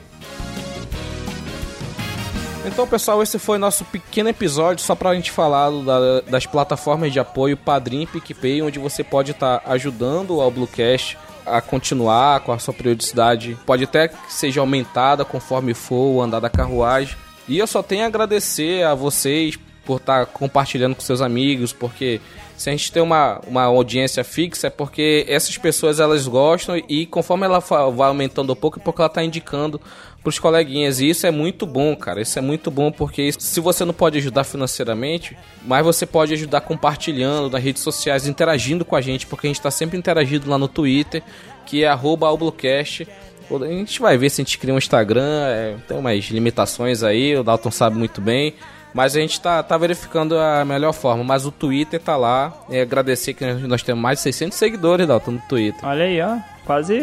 Então, 2.65 2.87
pessoal, 2.87 3.21
esse 3.21 3.41
foi 3.41 3.59
nosso 3.59 3.85
pequeno 3.85 4.29
episódio 4.29 4.85
só 4.85 4.95
pra 4.95 5.15
gente 5.17 5.33
falar 5.33 5.69
da, 5.83 6.21
das 6.21 6.47
plataformas 6.47 7.13
de 7.13 7.19
apoio 7.19 7.57
Padrim 7.57 8.03
e 8.03 8.07
PicPay, 8.07 8.63
onde 8.63 8.79
você 8.79 9.03
pode 9.03 9.33
estar 9.33 9.59
tá 9.59 9.73
ajudando 9.73 10.41
ao 10.41 10.51
Bluecast 10.51 11.19
a 11.47 11.61
continuar 11.61 12.41
com 12.41 12.53
a 12.53 12.59
sua 12.59 12.75
periodicidade. 12.75 13.57
Pode 13.67 13.85
até 13.85 14.09
que 14.09 14.33
seja 14.33 14.61
aumentada 14.61 15.25
conforme 15.25 15.75
for 15.75 16.15
o 16.15 16.23
andar 16.23 16.41
da 16.41 16.51
carruagem. 16.51 17.17
E 17.49 17.59
eu 17.59 17.67
só 17.67 17.83
tenho 17.83 18.05
a 18.05 18.07
agradecer 18.07 18.85
a 18.85 18.95
vocês 18.95 19.59
por 19.85 19.97
estar 19.97 20.27
compartilhando 20.27 20.95
com 20.95 21.01
seus 21.01 21.21
amigos, 21.21 21.73
porque 21.73 22.21
se 22.57 22.71
a 22.71 22.73
gente 22.73 22.93
tem 22.93 23.03
uma, 23.03 23.41
uma 23.47 23.65
audiência 23.65 24.23
fixa 24.23 24.69
é 24.69 24.71
porque 24.71 25.25
essas 25.29 25.59
pessoas 25.59 25.99
elas 25.99 26.29
gostam 26.29 26.81
e 26.89 27.07
conforme 27.07 27.45
ela 27.45 27.59
vai 27.59 28.09
aumentando 28.09 28.53
um 28.53 28.57
pouco 28.57 28.79
é 28.79 28.83
porque 28.83 29.01
ela 29.01 29.09
está 29.09 29.25
indicando 29.25 29.81
pros 30.23 30.39
coleguinhas. 30.39 31.01
E 31.01 31.09
isso 31.09 31.27
é 31.27 31.31
muito 31.31 31.67
bom, 31.67 31.95
cara. 31.97 32.21
Isso 32.21 32.39
é 32.39 32.43
muito 32.43 32.71
bom 32.71 32.91
porque 32.91 33.31
se 33.33 33.61
você 33.61 33.85
não 33.85 33.93
pode 33.93 34.19
ajudar 34.19 34.45
financeiramente, 34.45 35.37
mas 35.65 35.85
você 35.85 36.07
pode 36.07 36.33
ajudar 36.33 36.61
compartilhando 36.63 37.51
nas 37.51 37.63
redes 37.63 37.83
sociais, 37.83 38.27
interagindo 38.27 38.85
com 38.85 38.97
a 38.97 39.01
gente, 39.01 39.27
porque 39.27 39.47
a 39.47 39.51
gente 39.51 39.59
está 39.59 39.71
sempre 39.71 39.99
interagindo 39.99 40.49
lá 40.49 40.59
no 40.59 40.69
Twitter, 40.69 41.23
que 41.67 41.85
é 41.85 41.89
@alblocast. 41.89 43.07
A 43.51 43.67
gente 43.67 44.01
vai 44.01 44.17
ver 44.17 44.31
se 44.31 44.41
a 44.41 44.45
gente 44.45 44.57
cria 44.57 44.73
um 44.73 44.79
Instagram, 44.79 45.45
é, 45.47 45.77
tem 45.87 45.99
umas 45.99 46.25
limitações 46.27 47.03
aí, 47.03 47.37
o 47.37 47.43
Dalton 47.43 47.71
sabe 47.71 47.99
muito 47.99 48.21
bem. 48.21 48.55
Mas 48.95 49.17
a 49.17 49.21
gente 49.21 49.41
tá, 49.41 49.63
tá 49.63 49.77
verificando 49.79 50.39
a 50.39 50.65
melhor 50.65 50.93
forma. 50.93 51.25
Mas 51.25 51.47
o 51.47 51.51
Twitter 51.51 51.99
tá 51.99 52.15
lá. 52.15 52.53
E 52.69 52.79
agradecer 52.79 53.33
que 53.33 53.45
nós 53.45 53.83
temos 53.83 54.03
mais 54.03 54.19
de 54.19 54.25
600 54.25 54.59
seguidores, 54.59 55.07
Dalton, 55.07 55.33
no 55.33 55.43
Twitter. 55.49 55.83
Olha 55.83 56.05
aí, 56.05 56.21
ó. 56.21 56.37
Quase 56.67 56.95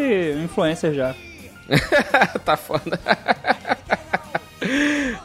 influencer 0.44 0.94
já. 0.94 1.16
tá 2.46 2.58
foda. 2.58 3.00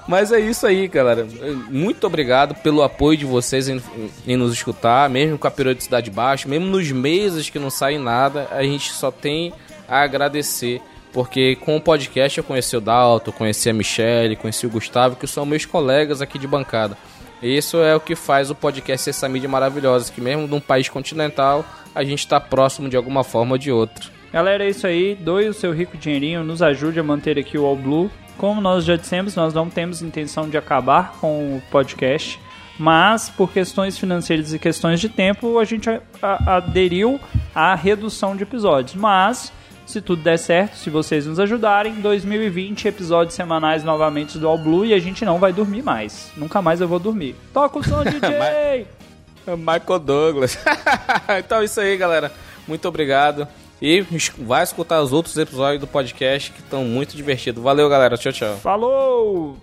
Mas 0.06 0.32
é 0.32 0.38
isso 0.38 0.66
aí, 0.66 0.86
galera. 0.86 1.26
Muito 1.68 2.06
obrigado 2.06 2.54
pelo 2.56 2.82
apoio 2.82 3.18
de 3.18 3.24
vocês 3.24 3.68
em, 3.68 3.82
em, 4.26 4.36
nos 4.36 4.52
escutar, 4.52 5.08
mesmo 5.08 5.38
com 5.38 5.46
a 5.46 5.50
periodicidade 5.50 6.10
baixa, 6.10 6.48
mesmo 6.48 6.66
nos 6.66 6.90
meses 6.92 7.50
que 7.50 7.58
não 7.58 7.70
sai 7.70 7.98
nada, 7.98 8.48
a 8.50 8.62
gente 8.62 8.92
só 8.92 9.10
tem 9.10 9.52
a 9.88 10.00
agradecer. 10.02 10.80
Porque 11.12 11.56
com 11.56 11.76
o 11.76 11.80
podcast 11.80 12.38
eu 12.38 12.44
conheci 12.44 12.76
o 12.76 12.80
Dalton, 12.80 13.30
conheci 13.30 13.70
a 13.70 13.72
Michelle, 13.72 14.34
conheci 14.34 14.66
o 14.66 14.70
Gustavo, 14.70 15.14
que 15.14 15.26
são 15.28 15.46
meus 15.46 15.64
colegas 15.64 16.20
aqui 16.20 16.38
de 16.38 16.46
bancada. 16.46 16.98
Isso 17.40 17.76
é 17.78 17.94
o 17.94 18.00
que 18.00 18.16
faz 18.16 18.50
o 18.50 18.54
podcast 18.54 19.04
ser 19.04 19.10
essa 19.10 19.28
mídia 19.28 19.48
maravilhosa, 19.48 20.12
que 20.12 20.20
mesmo 20.20 20.46
num 20.46 20.60
país 20.60 20.88
continental, 20.88 21.64
a 21.94 22.02
gente 22.02 22.20
está 22.20 22.40
próximo 22.40 22.88
de 22.88 22.96
alguma 22.96 23.22
forma 23.22 23.52
ou 23.52 23.58
de 23.58 23.70
outra. 23.70 24.10
Galera, 24.34 24.64
é 24.64 24.68
isso 24.68 24.84
aí. 24.84 25.14
Doe 25.14 25.48
o 25.48 25.54
seu 25.54 25.72
rico 25.72 25.96
dinheirinho, 25.96 26.42
nos 26.42 26.60
ajude 26.60 26.98
a 26.98 27.04
manter 27.04 27.38
aqui 27.38 27.56
o 27.56 27.64
All 27.64 27.76
Blue. 27.76 28.10
Como 28.36 28.60
nós 28.60 28.84
já 28.84 28.96
dissemos, 28.96 29.36
nós 29.36 29.54
não 29.54 29.70
temos 29.70 30.02
intenção 30.02 30.48
de 30.48 30.58
acabar 30.58 31.12
com 31.20 31.56
o 31.56 31.62
podcast, 31.70 32.40
mas 32.76 33.30
por 33.30 33.52
questões 33.52 33.96
financeiras 33.96 34.52
e 34.52 34.58
questões 34.58 34.98
de 34.98 35.08
tempo, 35.08 35.60
a 35.60 35.64
gente 35.64 35.88
aderiu 36.20 37.20
à 37.54 37.76
redução 37.76 38.34
de 38.34 38.42
episódios. 38.42 38.96
Mas, 38.96 39.52
se 39.86 40.00
tudo 40.00 40.24
der 40.24 40.36
certo, 40.36 40.78
se 40.78 40.90
vocês 40.90 41.26
nos 41.26 41.38
ajudarem, 41.38 41.94
2020 42.00 42.88
episódios 42.88 43.36
semanais 43.36 43.84
novamente 43.84 44.36
do 44.36 44.48
All 44.48 44.58
Blue 44.58 44.84
e 44.84 44.92
a 44.94 44.98
gente 44.98 45.24
não 45.24 45.38
vai 45.38 45.52
dormir 45.52 45.84
mais. 45.84 46.32
Nunca 46.36 46.60
mais 46.60 46.80
eu 46.80 46.88
vou 46.88 46.98
dormir. 46.98 47.36
Toca 47.52 47.78
o 47.78 47.84
som, 47.84 48.02
DJ! 48.02 48.84
Michael 49.46 50.00
Douglas. 50.00 50.58
então 51.38 51.60
é 51.60 51.66
isso 51.66 51.80
aí, 51.80 51.96
galera. 51.96 52.32
Muito 52.66 52.88
obrigado. 52.88 53.46
E 53.86 54.00
vai 54.38 54.62
escutar 54.62 55.02
os 55.02 55.12
outros 55.12 55.36
episódios 55.36 55.78
do 55.78 55.86
podcast 55.86 56.50
que 56.50 56.60
estão 56.60 56.86
muito 56.86 57.14
divertidos. 57.14 57.62
Valeu, 57.62 57.86
galera. 57.86 58.16
Tchau, 58.16 58.32
tchau. 58.32 58.56
Falou! 58.56 59.58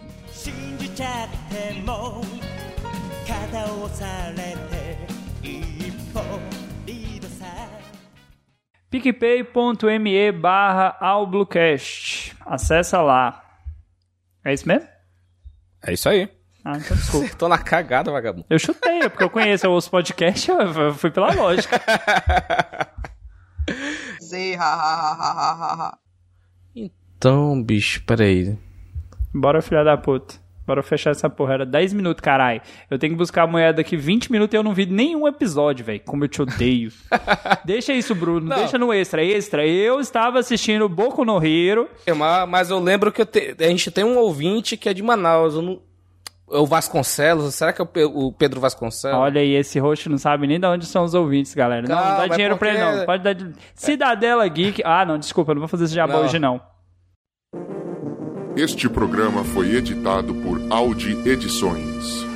picpay.me 8.91 10.31
barra 10.33 10.95
Albluecast. 10.99 12.35
Acessa 12.45 13.01
lá. 13.01 13.43
É 14.45 14.53
isso 14.53 14.67
mesmo? 14.67 14.87
É 15.83 15.93
isso 15.93 16.07
aí. 16.07 16.29
Ah, 16.63 16.77
então 16.77 16.95
desculpa. 16.95 17.33
Tô 17.35 17.47
na 17.47 17.57
cagada, 17.57 18.11
vagabundo. 18.11 18.45
Eu 18.47 18.59
chutei, 18.59 18.99
é 18.99 19.09
porque 19.09 19.23
eu 19.23 19.31
conheço 19.31 19.67
os 19.67 19.89
podcasts, 19.89 20.47
eu 20.47 20.93
fui 20.93 21.09
pela 21.09 21.33
lógica. 21.33 21.81
Z, 24.31 24.55
ha, 24.55 24.63
ha, 24.63 25.11
ha, 25.13 25.51
ha, 25.51 25.73
ha. 25.73 25.97
Então, 26.73 27.61
bicho, 27.61 28.01
peraí. 28.05 28.57
Bora, 29.33 29.61
filha 29.61 29.83
da 29.83 29.97
puta. 29.97 30.35
Bora 30.65 30.81
fechar 30.81 31.11
essa 31.11 31.29
porra. 31.29 31.55
Era 31.55 31.65
10 31.65 31.91
minutos, 31.91 32.21
caralho. 32.21 32.61
Eu 32.89 32.97
tenho 32.97 33.11
que 33.11 33.17
buscar 33.17 33.43
a 33.43 33.47
moeda 33.47 33.73
daqui 33.73 33.97
20 33.97 34.31
minutos 34.31 34.53
e 34.53 34.57
eu 34.57 34.63
não 34.63 34.73
vi 34.73 34.85
nenhum 34.85 35.27
episódio, 35.27 35.83
velho. 35.83 35.99
Como 36.05 36.23
eu 36.23 36.29
te 36.29 36.41
odeio. 36.41 36.93
deixa 37.65 37.93
isso, 37.93 38.15
Bruno. 38.15 38.47
Não. 38.47 38.55
Deixa 38.55 38.77
no 38.77 38.93
extra. 38.93 39.23
Extra. 39.23 39.67
Eu 39.67 39.99
estava 39.99 40.39
assistindo 40.39 40.87
Boku 40.87 41.25
no 41.25 41.43
Hero. 41.45 41.89
Mas 42.47 42.69
eu 42.69 42.79
lembro 42.79 43.11
que 43.11 43.21
eu 43.21 43.25
te... 43.25 43.53
a 43.59 43.67
gente 43.67 43.91
tem 43.91 44.05
um 44.05 44.17
ouvinte 44.17 44.77
que 44.77 44.87
é 44.87 44.93
de 44.93 45.03
Manaus. 45.03 45.55
Eu 45.55 45.61
não 45.61 45.81
o 46.51 46.65
Vasconcelos? 46.65 47.55
Será 47.55 47.73
que 47.73 47.81
é 47.81 47.85
o 48.05 48.31
Pedro 48.31 48.59
Vasconcelos? 48.59 49.17
Olha 49.17 49.41
aí, 49.41 49.55
esse 49.55 49.79
roxo 49.79 50.09
não 50.09 50.17
sabe 50.17 50.47
nem 50.47 50.59
de 50.59 50.67
onde 50.67 50.85
são 50.85 51.03
os 51.03 51.13
ouvintes, 51.13 51.53
galera. 51.53 51.87
Calma, 51.87 52.01
não, 52.01 52.11
não 52.11 52.17
dá 52.17 52.27
dinheiro 52.27 52.57
porque... 52.57 52.73
pra 52.73 52.87
ele, 52.87 52.97
não. 52.97 53.05
Pode 53.05 53.23
dar. 53.23 53.35
Cidadela 53.73 54.47
Geek. 54.47 54.81
Ah, 54.85 55.05
não, 55.05 55.17
desculpa, 55.17 55.53
não 55.53 55.61
vou 55.61 55.67
fazer 55.67 55.85
esse 55.85 55.95
jabá 55.95 56.13
não. 56.13 56.23
hoje, 56.23 56.39
não. 56.39 56.61
Este 58.55 58.89
programa 58.89 59.43
foi 59.43 59.75
editado 59.75 60.33
por 60.35 60.61
Audi 60.69 61.17
Edições. 61.25 62.30